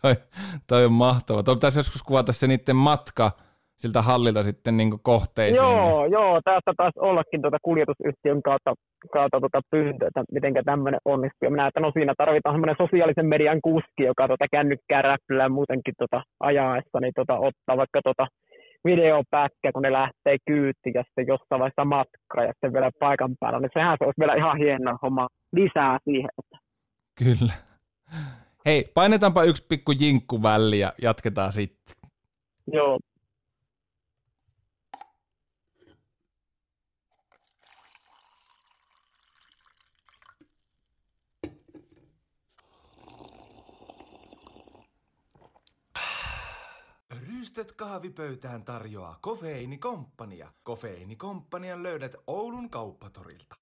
toi, 0.02 0.14
toi 0.68 0.86
on 0.86 0.94
mahtava. 0.94 1.44
Tuo 1.44 1.56
pitäisi 1.56 1.80
joskus 1.80 2.04
kuvata 2.04 2.32
se 2.32 2.48
niiden 2.48 2.76
matka, 2.76 3.32
siltä 3.82 4.02
hallilta 4.02 4.44
sitten 4.44 4.78
niin 4.78 4.92
kohteisiin. 5.02 5.64
Joo, 5.64 6.02
niin. 6.02 6.12
joo, 6.12 6.42
tästä 6.46 6.72
taas 6.78 6.94
ollakin 7.10 7.42
tuota 7.42 7.58
kuljetusyhtiön 7.62 8.42
kautta, 8.42 8.74
kautta 9.14 9.40
tuota 9.40 9.62
pyyntö, 9.72 10.08
että 10.08 10.24
miten 10.32 10.54
tämmöinen 10.66 11.00
onnistuu. 11.06 11.46
Ja 11.48 11.52
minä 11.52 11.68
että 11.68 11.80
no 11.80 11.92
siinä 11.92 12.14
tarvitaan 12.18 12.54
semmoinen 12.56 12.82
sosiaalisen 12.84 13.28
median 13.34 13.62
kuski, 13.68 14.04
joka 14.12 14.28
tuota 14.28 14.46
kännykkää 14.52 15.02
räppylää 15.02 15.50
muutenkin 15.50 15.94
tuota 15.98 16.20
ajaessa, 16.40 16.98
niin 17.00 17.14
tuota 17.16 17.34
ottaa 17.48 17.78
vaikka 17.82 18.00
tuota 18.04 18.26
videopätkä, 18.90 19.72
kun 19.74 19.82
ne 19.82 19.92
lähtee 19.92 20.38
kyytiin 20.48 20.94
ja 20.96 21.04
sitten 21.04 21.28
jossain 21.28 21.60
vaiheessa 21.62 21.86
matkaa 21.86 22.44
ja 22.48 22.54
sitten 22.54 22.74
vielä 22.74 22.92
paikan 23.00 23.34
päällä, 23.40 23.60
niin 23.60 23.76
sehän 23.78 23.98
se 23.98 24.06
olisi 24.06 24.20
vielä 24.20 24.36
ihan 24.36 24.58
hieno 24.58 24.98
homma 25.02 25.28
lisää 25.56 25.98
siihen. 26.04 26.30
Että. 26.40 26.58
Kyllä. 27.24 27.54
Hei, 28.66 28.92
painetaanpa 28.94 29.44
yksi 29.44 29.66
pikku 29.70 29.92
jinkku 29.92 30.44
väliin 30.44 30.82
ja 30.82 30.94
jatketaan 31.02 31.52
sitten. 31.52 31.96
Joo. 32.68 33.00
Pystyt 47.50 47.72
kahvipöytään 47.72 48.64
tarjoaa 48.64 49.18
Kofeiinikomppania. 49.22 50.52
Kofeiinikomppanian 50.64 51.84
löydät 51.84 52.16
Oulun 52.28 52.70
kauppatorilta. 52.70 53.56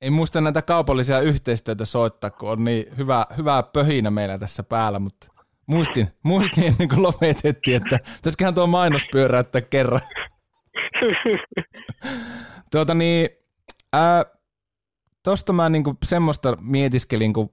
Ei 0.00 0.10
muista 0.10 0.40
näitä 0.40 0.62
kaupallisia 0.62 1.20
yhteistyötä 1.20 1.84
soittaa, 1.84 2.30
kun 2.30 2.50
on 2.50 2.64
niin 2.64 2.96
hyvä, 2.96 3.26
hyvä 3.36 3.62
pöhinä 3.62 4.10
meillä 4.10 4.38
tässä 4.38 4.62
päällä, 4.62 4.98
mutta 4.98 5.26
muistin, 5.66 6.08
muistin 6.22 6.64
ennen 6.64 6.88
kuin 6.88 7.02
lopetettiin, 7.02 7.76
että 7.76 7.98
pitäisiköhän 8.16 8.54
tuo 8.54 8.66
mainos 8.66 9.02
pyöräyttää 9.12 9.60
kerran. 9.60 10.00
tuota 12.72 12.94
niin, 12.94 13.28
ää, 13.92 14.24
tosta 15.22 15.52
mä 15.52 15.68
niinku 15.68 15.96
semmoista 16.04 16.56
mietiskelin, 16.60 17.32
kun 17.32 17.52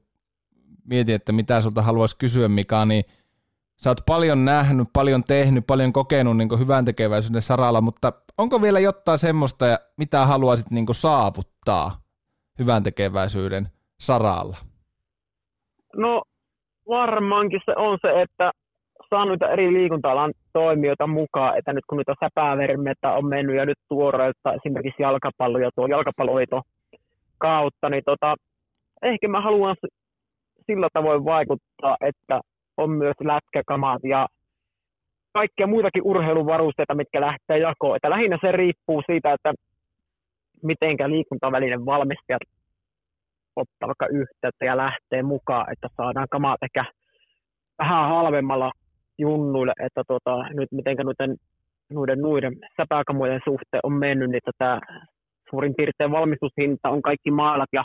mietin, 0.85 1.15
että 1.15 1.31
mitä 1.31 1.61
sulta 1.61 1.81
haluaisi 1.81 2.17
kysyä, 2.17 2.47
Mika, 2.47 2.85
niin 2.85 3.03
sä 3.81 3.89
oot 3.89 3.97
paljon 4.07 4.45
nähnyt, 4.45 4.87
paljon 4.93 5.23
tehnyt, 5.23 5.67
paljon 5.67 5.93
kokenut 5.93 6.37
niin 6.37 6.59
hyvän 6.59 6.85
tekeväisyyden 6.85 7.41
saralla, 7.41 7.81
mutta 7.81 8.13
onko 8.37 8.61
vielä 8.61 8.79
jotain 8.79 9.17
semmoista, 9.17 9.65
mitä 9.97 10.25
haluaisit 10.25 10.71
niin 10.71 10.85
saavuttaa 10.91 11.91
hyvän 12.59 12.83
tekeväisyyden 12.83 13.65
saralla? 13.99 14.57
No 15.95 16.23
varmaankin 16.89 17.61
se 17.65 17.73
on 17.77 17.97
se, 18.01 18.21
että 18.21 18.51
saa 19.09 19.25
noita 19.25 19.49
eri 19.49 19.73
liikunta-alan 19.73 20.33
toimijoita 20.53 21.07
mukaan, 21.07 21.57
että 21.57 21.73
nyt 21.73 21.83
kun 21.89 21.97
niitä 21.97 22.15
säpävermeitä 22.19 23.11
on 23.11 23.25
mennyt 23.25 23.55
ja 23.55 23.65
nyt 23.65 23.77
tuoreutta 23.89 24.53
esimerkiksi 24.53 25.01
jalkapallo 25.01 25.57
ja 25.57 25.69
tuo 25.75 25.87
jalkapalloito 25.87 26.61
kautta, 27.37 27.89
niin 27.89 28.03
tota, 28.05 28.35
ehkä 29.01 29.27
mä 29.27 29.41
haluan 29.41 29.75
sillä 30.65 30.87
tavoin 30.93 31.25
vaikuttaa, 31.25 31.97
että 32.01 32.41
on 32.77 32.89
myös 32.89 33.15
lätkäkamat 33.23 34.03
ja 34.03 34.27
kaikkia 35.33 35.67
muitakin 35.67 36.03
urheiluvarusteita, 36.05 36.95
mitkä 36.95 37.21
lähtee 37.21 37.57
jakoon. 37.57 37.95
Että 37.95 38.09
lähinnä 38.09 38.37
se 38.41 38.51
riippuu 38.51 39.03
siitä, 39.05 39.33
että 39.33 39.53
mitenkä 40.63 41.09
liikuntavälinen 41.09 41.85
valmistajat 41.85 42.41
ottaa 43.55 43.87
vaikka 43.87 44.07
yhteyttä 44.07 44.65
ja 44.65 44.77
lähtee 44.77 45.23
mukaan, 45.23 45.71
että 45.71 45.87
saadaan 45.97 46.27
kamat 46.31 46.63
ehkä 46.63 46.85
vähän 47.79 48.09
halvemmalla 48.09 48.71
junnuille, 49.17 49.73
että 49.79 50.03
tota, 50.07 50.43
nyt 50.53 50.71
mitenkä 50.71 51.03
noiden, 51.03 51.37
noiden, 51.89 52.19
noiden 52.21 52.53
säpäkamojen 52.77 53.41
suhteen 53.43 53.81
on 53.83 53.93
mennyt, 53.93 54.29
niin 54.29 54.41
tätä 54.45 54.81
suurin 55.49 55.73
piirtein 55.77 56.11
valmistushinta 56.11 56.89
on 56.89 57.01
kaikki 57.01 57.31
maalat 57.31 57.69
ja 57.73 57.83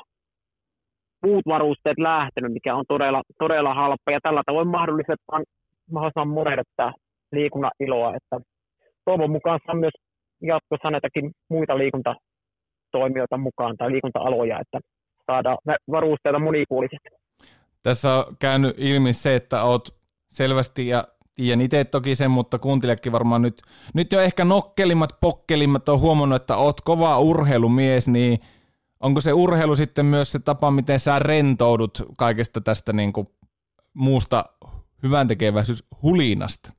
muut 1.27 1.47
varusteet 1.47 1.99
lähtenyt, 1.99 2.53
mikä 2.53 2.75
on 2.75 2.85
todella, 2.89 3.23
todella 3.39 3.75
halpa. 3.75 4.13
Ja 4.13 4.21
tällä 4.23 4.43
tavoin 4.47 4.69
mahdollistetaan 4.69 5.45
mahdollisimman 5.91 6.29
monelle 6.29 6.63
tämä 6.77 6.93
liikunnan 7.33 7.71
iloa. 7.81 8.17
Että 8.17 8.41
toivon 9.05 9.31
mukaan 9.31 9.61
saa 9.67 9.75
myös 9.75 9.93
jatkossa 10.43 10.91
näitäkin 10.91 11.31
muita 11.51 11.79
liikuntatoimijoita 11.79 13.37
mukaan 13.37 13.77
tai 13.77 13.93
liikunta-aloja, 13.93 14.61
että 14.61 14.79
saadaan 15.27 15.59
varusteita 15.91 16.39
monipuolisesti. 16.39 17.09
Tässä 17.83 18.15
on 18.15 18.25
käynyt 18.39 18.75
ilmi 18.79 19.13
se, 19.13 19.35
että 19.35 19.63
olet 19.63 19.95
selvästi 20.29 20.89
ja 20.89 21.05
tiedän 21.35 21.61
itse 21.61 21.85
toki 21.85 22.15
sen, 22.15 22.31
mutta 22.31 22.59
kuuntelijakin 22.59 23.13
varmaan 23.13 23.43
nyt, 23.43 23.63
nyt 23.95 24.13
jo 24.13 24.21
ehkä 24.21 24.45
nokkelimmat, 24.45 25.11
pokkelimmat 25.21 25.89
on 25.89 26.01
huomannut, 26.01 26.43
että 26.43 26.57
oot 26.57 26.81
kova 26.81 27.19
urheilumies, 27.19 28.09
niin 28.09 28.39
onko 29.01 29.21
se 29.21 29.33
urheilu 29.33 29.77
sitten 29.77 30.07
myös 30.07 30.33
se 30.33 30.39
tapa, 30.39 30.71
miten 30.71 31.01
sä 31.01 31.19
rentoudut 31.19 32.03
kaikesta 32.17 32.61
tästä 32.61 32.93
niin 32.93 33.13
kuin 33.13 33.27
muusta 33.95 34.45
hyvän 35.03 35.29
tekeväisyys 35.29 35.87
hulinasta? 36.03 36.73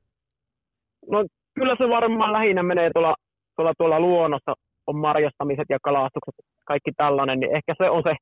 No 1.10 1.24
kyllä 1.54 1.76
se 1.78 1.88
varmaan 1.88 2.32
lähinnä 2.32 2.62
menee 2.62 2.90
tuolla, 2.94 3.14
tuolla, 3.56 3.72
tuolla 3.78 4.00
luonnossa, 4.00 4.54
on 4.86 4.96
marjastamiset 4.96 5.66
ja 5.68 5.78
kalastukset, 5.82 6.34
kaikki 6.66 6.90
tällainen, 6.96 7.40
niin 7.40 7.56
ehkä 7.56 7.74
se 7.78 7.90
on 7.90 8.02
se, 8.02 8.14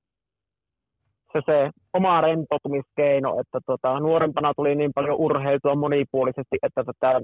se, 1.33 1.41
se 1.47 1.71
oma 1.93 2.21
rentoutumiskeino, 2.21 3.41
että 3.41 3.59
tota, 3.67 4.01
nuorempana 4.01 4.53
tuli 4.57 4.75
niin 4.75 4.91
paljon 4.95 5.17
urheiltua 5.17 5.75
monipuolisesti, 5.75 6.57
että 6.63 6.85
tota, 6.85 7.21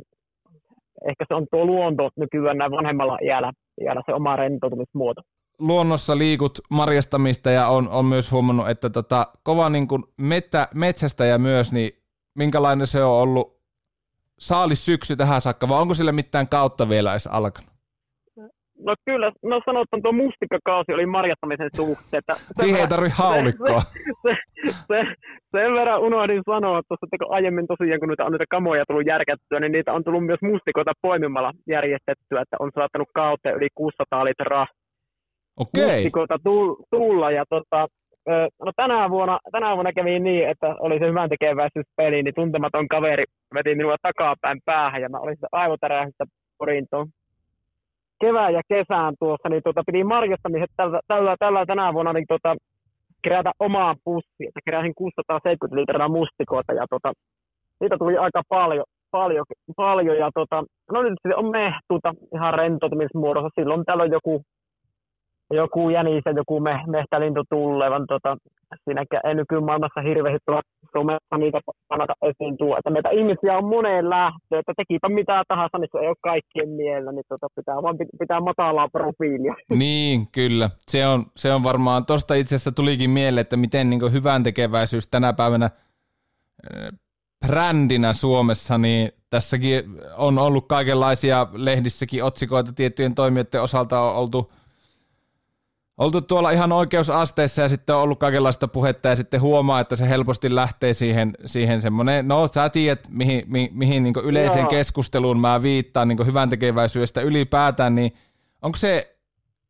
ehkä 1.08 1.24
se 1.28 1.34
on 1.34 1.46
tuo 1.50 1.64
luonto 1.64 2.10
nykyään 2.16 2.58
näin 2.58 2.70
vanhemmalla 2.70 3.18
iällä, 3.22 3.52
iällä 3.80 4.02
se 4.06 4.14
oma 4.14 4.37
rentoutumismuoto 4.37 5.22
luonnossa 5.59 6.19
liikut 6.19 6.59
marjastamista 6.71 7.51
ja 7.51 7.69
on, 7.69 7.88
on 7.88 8.05
myös 8.05 8.33
huomannut, 8.33 8.69
että 8.69 8.90
tota, 8.90 9.27
kova 9.43 9.69
niin 9.69 9.88
kuin 9.88 10.03
mettä, 10.17 10.69
metsästäjä 10.75 11.38
myös, 11.38 11.73
niin 11.73 11.90
minkälainen 12.35 12.87
se 12.87 13.05
on 13.05 13.12
ollut 13.12 13.61
saalis 14.38 14.87
syksy 14.87 15.17
tähän 15.17 15.40
saakka, 15.40 15.69
vai 15.69 15.81
onko 15.81 15.95
sillä 15.95 16.12
mitään 16.12 16.49
kautta 16.49 16.88
vielä 16.88 17.11
edes 17.11 17.27
alkanut? 17.27 17.75
No 18.79 18.95
kyllä, 19.05 19.33
no 19.43 19.61
sanotaan 19.64 20.03
tuo 20.03 20.12
mustikakausi 20.12 20.93
oli 20.93 21.07
marjattamisen 21.07 21.71
suhteen. 21.77 22.19
Että 22.19 22.35
Siihen 22.61 22.81
ei 22.81 22.88
tarvi 22.88 23.09
haulikkoa. 23.09 23.83
Se, 24.25 24.37
se, 24.67 24.73
se, 24.88 24.99
sen 25.53 25.75
verran 25.75 26.01
unohdin 26.01 26.43
sanoa 26.51 26.83
tuossa, 26.88 27.07
että 27.07 27.19
kun 27.19 27.35
aiemmin 27.35 27.67
tosiaan, 27.67 28.01
kun 28.01 28.09
niitä 28.09 28.25
on 28.25 28.33
niitä 28.33 28.45
kamoja 28.51 28.85
tullut 28.87 29.07
järkättyä, 29.07 29.61
niin 29.61 29.73
niitä 29.73 29.93
on 29.93 30.05
tullut 30.05 30.27
myös 30.27 30.43
mustikoita 30.43 30.93
poimimalla 31.03 31.53
järjestettyä, 31.67 32.43
että 32.43 32.57
on 32.61 32.71
saattanut 32.75 33.09
kautta 33.14 33.51
yli 33.51 33.69
600 33.75 34.25
litraa 34.25 34.67
Okei. 35.57 36.11
tulla. 36.90 37.31
Ja 37.31 37.45
tota, 37.51 37.88
no 38.64 38.73
tänä 38.77 39.11
vuonna, 39.11 39.38
tänä 39.53 39.75
vuonna 39.75 39.93
kävi 39.93 40.21
niin, 40.21 40.49
että 40.49 40.77
oli 40.81 40.99
se 40.99 41.07
hyvän 41.07 41.29
tekeväisyyspeli, 41.29 42.23
niin 42.23 42.35
tuntematon 42.35 42.88
kaveri 42.88 43.25
veti 43.55 43.75
minua 43.75 43.97
takapäin 44.03 44.61
päähän 44.64 45.03
ja 45.03 45.09
mä 45.09 45.19
olin 45.19 45.37
sitä 45.37 45.49
aivotärähystä 45.53 46.25
porin 46.59 46.87
kevään 48.21 48.55
ja 48.55 48.62
kesään 48.69 49.14
tuossa, 49.19 49.49
niin 49.49 49.62
tota, 49.64 49.83
piti 49.87 50.05
marjastamiset 50.05 50.71
tällä, 50.77 51.01
tällä, 51.09 51.37
tällä 51.38 51.67
tänä 51.67 51.95
vuonna 51.95 52.12
niin 52.12 52.25
tota, 52.29 52.57
kerätä 53.23 53.53
omaa 53.59 53.95
pussia. 54.05 54.49
Että 54.49 54.61
keräsin 54.64 54.95
670 54.95 55.81
litraa 55.81 56.09
mustikoita 56.09 56.73
ja 56.73 56.87
tota, 56.90 57.12
niitä 57.81 57.97
tuli 57.99 58.17
aika 58.17 58.43
paljon, 58.49 58.85
paljon, 59.11 59.45
paljon 59.77 60.19
ja 60.19 60.31
tota, 60.35 60.64
no 60.93 61.03
nyt 61.03 61.19
se 61.29 61.35
on 61.37 61.51
mehtuta 61.51 62.14
ihan 62.35 62.55
rentoutumismuodossa. 62.55 63.49
Silloin 63.55 63.85
täällä 63.85 64.05
on 64.05 64.11
joku 64.11 64.43
joku 65.50 65.90
jänis 65.90 66.22
ja 66.26 66.33
joku 66.33 66.61
me, 66.61 66.80
mehtälintu 66.87 67.42
tullevan. 67.50 68.07
Tota, 68.07 68.37
siinäkään 68.85 69.26
ei 69.26 69.35
nykymaailmassa 69.35 70.00
hirveästi 70.00 70.44
somessa 70.92 71.37
niitä 71.38 71.61
kannata 71.88 72.14
esiintyä. 72.22 72.78
Että 72.78 72.90
meitä 72.90 73.11
ihmisiä 73.11 73.59
on 73.59 73.64
moneen 73.64 74.11
lähtöön, 74.11 74.61
että 74.61 74.72
tekipä 74.76 75.09
mitä 75.09 75.42
tahansa, 75.48 75.78
niin 75.78 75.88
se 75.92 75.98
ei 75.98 76.09
ole 76.09 76.16
kaikkien 76.22 76.68
mielellä, 76.68 77.12
niin 77.12 77.24
tota, 77.28 77.46
pitää 77.57 77.83
vaan 77.83 77.96
pitää 78.18 78.40
matalaa 78.40 78.88
profiilia. 78.88 79.54
Niin, 79.85 80.28
kyllä. 80.33 80.70
Se 80.88 81.07
on, 81.07 81.26
se 81.37 81.52
on 81.52 81.64
varmaan, 81.64 82.07
tuosta 82.07 82.35
itse 82.35 82.54
asiassa 82.54 82.72
tulikin 82.72 83.11
mieleen, 83.11 83.40
että 83.40 83.57
miten 83.57 83.90
niin 83.90 84.12
hyvän 84.12 84.42
tekeväisyys 84.42 85.09
tänä 85.09 85.33
päivänä 85.33 85.70
brändinä 87.46 88.12
Suomessa, 88.12 88.78
niin 88.78 89.11
tässäkin 89.30 89.85
on 90.16 90.38
ollut 90.38 90.68
kaikenlaisia 90.68 91.46
lehdissäkin 91.52 92.24
otsikoita 92.24 92.72
tiettyjen 92.72 93.14
toimijoiden 93.14 93.62
osalta 93.62 94.00
on 94.00 94.16
oltu– 94.16 94.44
oltu 95.98 96.20
tuolla 96.20 96.50
ihan 96.50 96.72
oikeusasteessa 96.72 97.62
ja 97.62 97.68
sitten 97.68 97.96
on 97.96 98.02
ollut 98.02 98.18
kaikenlaista 98.18 98.68
puhetta 98.68 99.09
ja 99.09 99.16
sitten 99.16 99.40
huomaa, 99.40 99.80
että 99.80 99.96
se 99.96 100.09
helposti 100.09 100.54
lähtee 100.54 100.92
siihen, 100.92 101.33
siihen 101.44 101.80
semmoinen, 101.80 102.28
no 102.28 102.48
sä 102.48 102.68
tiedät 102.68 103.09
mihin, 103.09 103.42
mihin, 103.46 103.68
mihin 103.72 104.02
niin 104.02 104.14
yleiseen 104.24 104.62
Joo. 104.62 104.70
keskusteluun 104.70 105.40
mä 105.40 105.62
viittaan 105.62 106.09
niin 106.09 106.26
hyvän 106.26 106.48
tekeväisyydestä 106.48 107.20
ylipäätään, 107.20 107.94
niin 107.94 108.12
onko 108.62 108.76
se, 108.76 109.16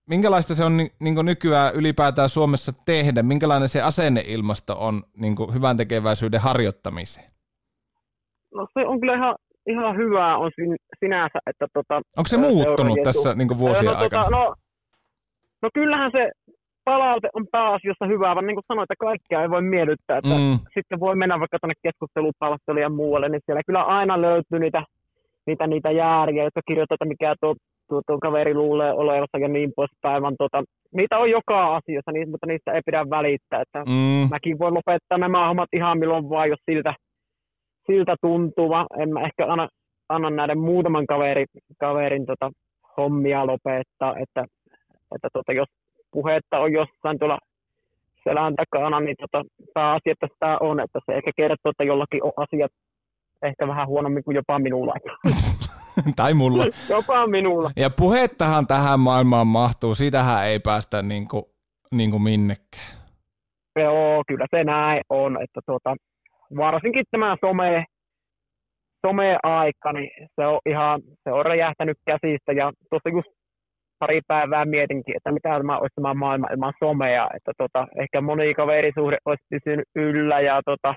minkälaista 0.07 0.55
se 0.55 0.65
on 0.65 0.77
niin 0.77 1.15
nykyään 1.23 1.75
ylipäätään 1.75 2.29
Suomessa 2.29 2.73
tehdä, 2.85 3.23
minkälainen 3.23 3.69
se 3.69 3.83
asenneilmasto 3.83 4.77
on 4.81 5.03
niin 5.17 5.37
hyvän 5.53 5.77
tekeväisyyden 5.77 6.41
harjoittamiseen? 6.41 7.31
No 8.55 8.67
se 8.75 8.87
on 8.87 9.01
kyllä 9.01 9.17
ihan, 9.17 9.35
ihan 9.67 9.97
hyvää 9.97 10.37
on 10.37 10.51
sin, 10.55 10.77
sinänsä, 11.01 11.39
että 11.47 11.67
tota, 11.73 11.95
Onko 11.95 12.29
se 12.29 12.37
muuttunut 12.37 12.99
tässä 13.05 13.35
niin 13.35 13.59
vuosien 13.59 13.93
no, 13.93 13.99
aikana? 13.99 14.25
Tota, 14.25 14.37
no, 14.37 14.55
No 15.65 15.71
kyllähän 15.75 16.11
se 16.13 16.31
palaute 16.85 17.29
on 17.35 17.47
pääasiassa 17.53 18.07
hyvää, 18.07 18.35
vaan 18.35 18.47
niin 18.47 18.57
kuin 18.57 18.65
sanoin, 18.69 18.85
että 18.85 19.07
kaikkea 19.07 19.43
ei 19.43 19.51
voi 19.51 19.63
miellyttää. 19.63 20.19
Että 20.19 20.35
mm. 20.35 20.59
Sitten 20.75 21.01
voi 21.01 21.17
mennä 21.17 21.41
vaikka 21.41 21.59
tuonne 21.59 21.75
keskustelupalveluun 21.83 22.83
ja 22.83 22.89
muualle, 22.89 23.29
niin 23.29 23.41
siellä 23.47 23.63
kyllä 23.67 23.83
aina 23.83 24.23
löytyy 24.23 24.59
niitä, 24.59 24.83
niitä, 25.47 25.67
niitä 25.67 25.91
jääriä, 25.91 26.45
jotka 26.45 26.61
kirjoittaa, 26.69 26.95
että 26.95 27.13
mikä 27.13 27.35
tuo, 27.41 27.55
tuo, 27.89 28.01
tuo 28.07 28.19
kaveri 28.19 28.55
luulee 28.55 28.93
olevansa 28.93 29.39
ja 29.39 29.49
niin 29.49 29.73
poispäin. 29.77 30.23
Vaan 30.23 30.37
tota, 30.39 30.63
niitä 30.95 31.19
on 31.19 31.31
joka 31.31 31.77
asiassa, 31.77 32.13
niin, 32.13 32.31
mutta 32.31 32.47
niistä 32.47 32.73
ei 32.73 32.81
pidä 32.87 33.11
välittää. 33.11 33.63
Että 33.63 33.85
mm. 33.89 34.29
Mäkin 34.31 34.59
voin 34.59 34.75
lopettaa 34.75 35.19
nämä 35.19 35.49
hommat 35.49 35.69
ihan 35.73 35.99
milloin 35.99 36.31
vaan, 36.31 36.49
jos 36.49 36.61
siltä, 36.71 36.95
siltä 37.87 38.15
tuntuu. 38.21 38.71
En 38.99 39.13
mä 39.13 39.21
ehkä 39.21 39.47
anna, 39.47 39.69
anna 40.09 40.31
näiden 40.31 40.59
muutaman 40.59 41.07
kaverin, 41.07 41.47
kaverin 41.81 42.27
tota, 42.27 42.51
hommia 42.97 43.47
lopettaa, 43.47 44.15
että 44.19 44.45
että 45.15 45.29
tota, 45.33 45.53
jos 45.53 45.69
puhetta 46.13 46.59
on 46.59 46.73
jossain 46.73 47.19
tuolla 47.19 47.39
selän 48.25 48.55
takana, 48.57 49.01
niin 49.01 49.17
tota, 49.21 49.45
pääasia, 49.75 50.15
tämä 50.39 50.59
on, 50.61 50.81
että 50.81 50.99
se 51.07 51.13
ehkä 51.13 51.31
kertoo, 51.37 51.71
että 51.71 51.85
jollakin 51.85 52.25
on 52.25 52.33
asiat 52.37 52.73
ehkä 53.43 53.69
vähän 53.69 53.87
huonommin 53.89 54.25
kuin 54.25 54.35
jopa 54.35 54.59
minulla. 54.59 54.95
tai 56.17 56.35
mulla. 56.35 56.65
Jopa 56.95 57.27
minulla. 57.27 57.71
Ja 57.77 57.91
puhettahan 57.91 58.67
tähän 58.67 59.01
maailmaan 59.01 59.47
mahtuu, 59.47 59.95
sitähän 59.95 60.47
ei 60.47 60.59
päästä 60.59 61.03
niinku, 61.03 61.51
niinku 61.93 62.19
minnekään. 62.19 62.95
Joo, 63.77 64.23
kyllä 64.27 64.47
se 64.51 64.65
näin 64.65 65.01
on, 65.09 65.43
että 65.43 65.61
tuota, 65.67 65.97
varsinkin 66.57 67.05
tämä 67.11 67.37
some, 67.41 67.85
some-aika, 69.07 69.93
niin 69.93 70.11
se 70.35 70.47
on 70.47 70.61
ihan, 70.67 71.01
se 71.25 71.33
on 71.33 71.47
räjähtänyt 71.47 71.99
käsistä 72.07 72.53
ja 72.53 72.73
tuossa 72.91 73.09
just 73.09 73.29
pari 74.05 74.21
päivää 74.27 74.65
mietinkin, 74.65 75.17
että 75.17 75.33
mitä 75.33 75.49
tämä 75.49 75.79
olisi 75.79 75.95
tämä 75.95 76.15
maailma 76.15 76.47
ilman 76.53 76.73
somea, 76.85 77.27
että 77.37 77.53
tota, 77.59 77.87
ehkä 78.03 78.21
moni 78.21 78.55
kaverisuhde 78.55 79.19
olisi 79.25 79.45
pysynyt 79.51 79.89
yllä 79.95 80.41
ja 80.41 80.61
tota, 80.65 80.95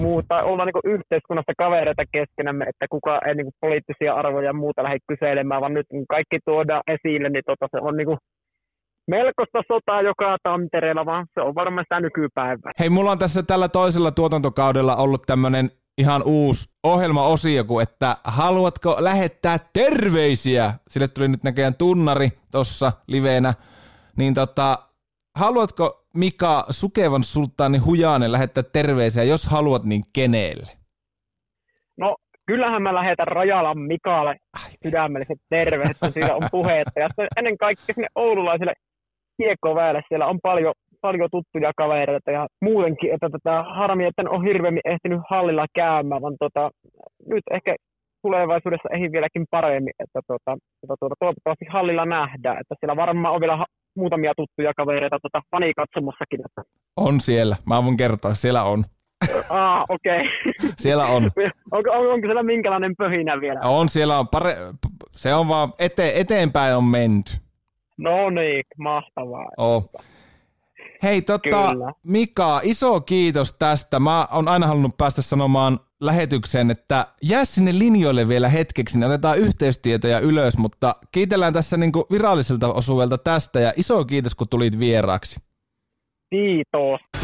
muuta, 0.00 0.42
olla 0.42 0.64
niin 0.64 0.92
yhteiskunnassa 0.94 1.52
kavereita 1.58 2.04
keskenämme, 2.12 2.64
että 2.68 2.86
kuka 2.90 3.20
ei 3.26 3.34
niin 3.34 3.58
poliittisia 3.60 4.14
arvoja 4.14 4.46
ja 4.46 4.52
muuta 4.52 4.82
lähde 4.82 4.98
kyselemään, 5.08 5.60
vaan 5.60 5.74
nyt 5.74 5.86
kun 5.90 6.04
kaikki 6.08 6.38
tuodaan 6.44 6.82
esille, 6.94 7.28
niin 7.28 7.46
tota, 7.46 7.66
se 7.70 7.78
on 7.88 7.96
niin 7.96 8.18
melkoista 9.14 9.60
sotaa 9.72 10.02
joka 10.02 10.36
tantereella, 10.42 11.06
vaan 11.06 11.26
se 11.34 11.40
on 11.40 11.54
varmaan 11.54 11.84
sitä 11.84 12.00
nykypäivää. 12.00 12.72
Hei, 12.80 12.90
mulla 12.90 13.10
on 13.10 13.18
tässä 13.18 13.42
tällä 13.42 13.68
toisella 13.68 14.10
tuotantokaudella 14.10 14.96
ollut 14.96 15.22
tämmönen 15.26 15.70
ihan 15.98 16.22
uusi 16.24 16.68
ohjelmaosio, 16.82 17.64
kun 17.64 17.82
että 17.82 18.16
haluatko 18.24 18.96
lähettää 19.00 19.58
terveisiä? 19.72 20.74
Sille 20.88 21.08
tuli 21.08 21.28
nyt 21.28 21.42
näköjään 21.42 21.76
tunnari 21.78 22.28
tossa 22.50 22.92
liveenä. 23.06 23.54
Niin 24.16 24.34
tota, 24.34 24.78
haluatko 25.38 26.06
Mika 26.14 26.64
Sukevan 26.70 27.24
sulttaani 27.24 27.78
Hujanen 27.78 28.32
lähettää 28.32 28.62
terveisiä? 28.62 29.24
Jos 29.24 29.46
haluat, 29.46 29.84
niin 29.84 30.02
kenelle? 30.12 30.68
No, 31.96 32.16
kyllähän 32.46 32.82
mä 32.82 32.94
lähetän 32.94 33.28
Rajalan 33.28 33.78
Mikalle 33.78 34.36
sydämelliset 34.82 35.38
terveiset, 35.48 35.96
kun 36.00 36.12
siinä 36.12 36.34
on 36.34 36.48
puhetta. 36.50 37.00
Ja 37.00 37.08
ennen 37.36 37.58
kaikkea 37.58 37.94
sinne 37.94 38.08
oululaisille 38.14 38.72
kiekkoväelle, 39.36 40.02
siellä 40.08 40.26
on 40.26 40.38
paljon 40.42 40.74
paljon 41.06 41.28
tuttuja 41.36 41.72
kavereita 41.76 42.30
ja 42.30 42.46
muutenkin, 42.66 43.12
että 43.14 43.28
tätä 43.30 43.54
harmi, 43.78 44.04
että 44.04 44.22
en 44.22 44.30
ole 44.34 44.46
hirveämmin 44.48 44.88
ehtinyt 44.92 45.20
hallilla 45.30 45.66
käymään, 45.74 46.22
vaan 46.22 46.36
tota, 46.44 46.70
nyt 47.32 47.44
ehkä 47.56 47.76
tulevaisuudessa 48.22 48.88
ehin 48.94 49.12
vieläkin 49.12 49.44
paremmin, 49.50 49.94
että 50.02 50.20
tota, 50.26 50.52
tota, 50.80 50.94
tota, 51.00 51.14
toivottavasti 51.20 51.66
hallilla 51.76 52.06
nähdään, 52.18 52.58
että 52.60 52.74
siellä 52.78 52.96
varmaan 52.96 53.34
on 53.34 53.40
vielä 53.40 53.56
ha- 53.56 53.74
muutamia 53.96 54.32
tuttuja 54.36 54.72
kavereita 54.76 55.18
tota, 55.22 55.40
fanikatsomassakin. 55.50 56.40
Että. 56.46 56.62
On 56.96 57.20
siellä, 57.20 57.56
mä 57.66 57.84
voin 57.84 57.96
kertoa, 57.96 58.34
siellä 58.34 58.62
on. 58.62 58.84
Ah, 59.50 59.84
okei. 59.88 60.20
Okay. 60.20 60.72
Siellä 60.84 61.04
on. 61.06 61.22
onko, 61.76 61.90
on, 61.90 62.12
onko 62.12 62.26
siellä 62.26 62.42
minkälainen 62.42 62.94
pöhinä 62.98 63.40
vielä? 63.40 63.60
On, 63.64 63.88
siellä 63.88 64.18
on 64.18 64.28
pare... 64.28 64.56
Se 65.16 65.34
on 65.34 65.48
vaan 65.48 65.72
ete, 65.78 66.12
eteenpäin 66.14 66.76
on 66.76 66.84
menty. 66.84 67.32
No 67.98 68.30
niin, 68.30 68.62
mahtavaa. 68.78 69.48
Oh. 69.56 69.90
Hei 71.04 71.22
tota, 71.22 71.72
Kyllä. 71.72 71.92
Mika, 72.02 72.60
iso 72.62 73.00
kiitos 73.00 73.52
tästä. 73.52 74.00
Mä 74.00 74.28
oon 74.30 74.48
aina 74.48 74.66
halunnut 74.66 74.96
päästä 74.96 75.22
sanomaan 75.22 75.80
lähetykseen, 76.00 76.70
että 76.70 77.06
jää 77.22 77.44
sinne 77.44 77.78
linjoille 77.78 78.28
vielä 78.28 78.48
hetkeksi, 78.48 78.98
niin 78.98 79.06
otetaan 79.06 79.38
yhteystietoja 79.38 80.20
ylös, 80.20 80.58
mutta 80.58 80.96
kiitellään 81.12 81.52
tässä 81.52 81.76
niinku 81.76 82.06
viralliselta 82.10 82.72
osuudelta 82.72 83.18
tästä 83.18 83.60
ja 83.60 83.72
iso 83.76 84.04
kiitos, 84.04 84.34
kun 84.34 84.48
tulit 84.48 84.78
vieraaksi. 84.78 85.40
Kiitos. 86.30 87.23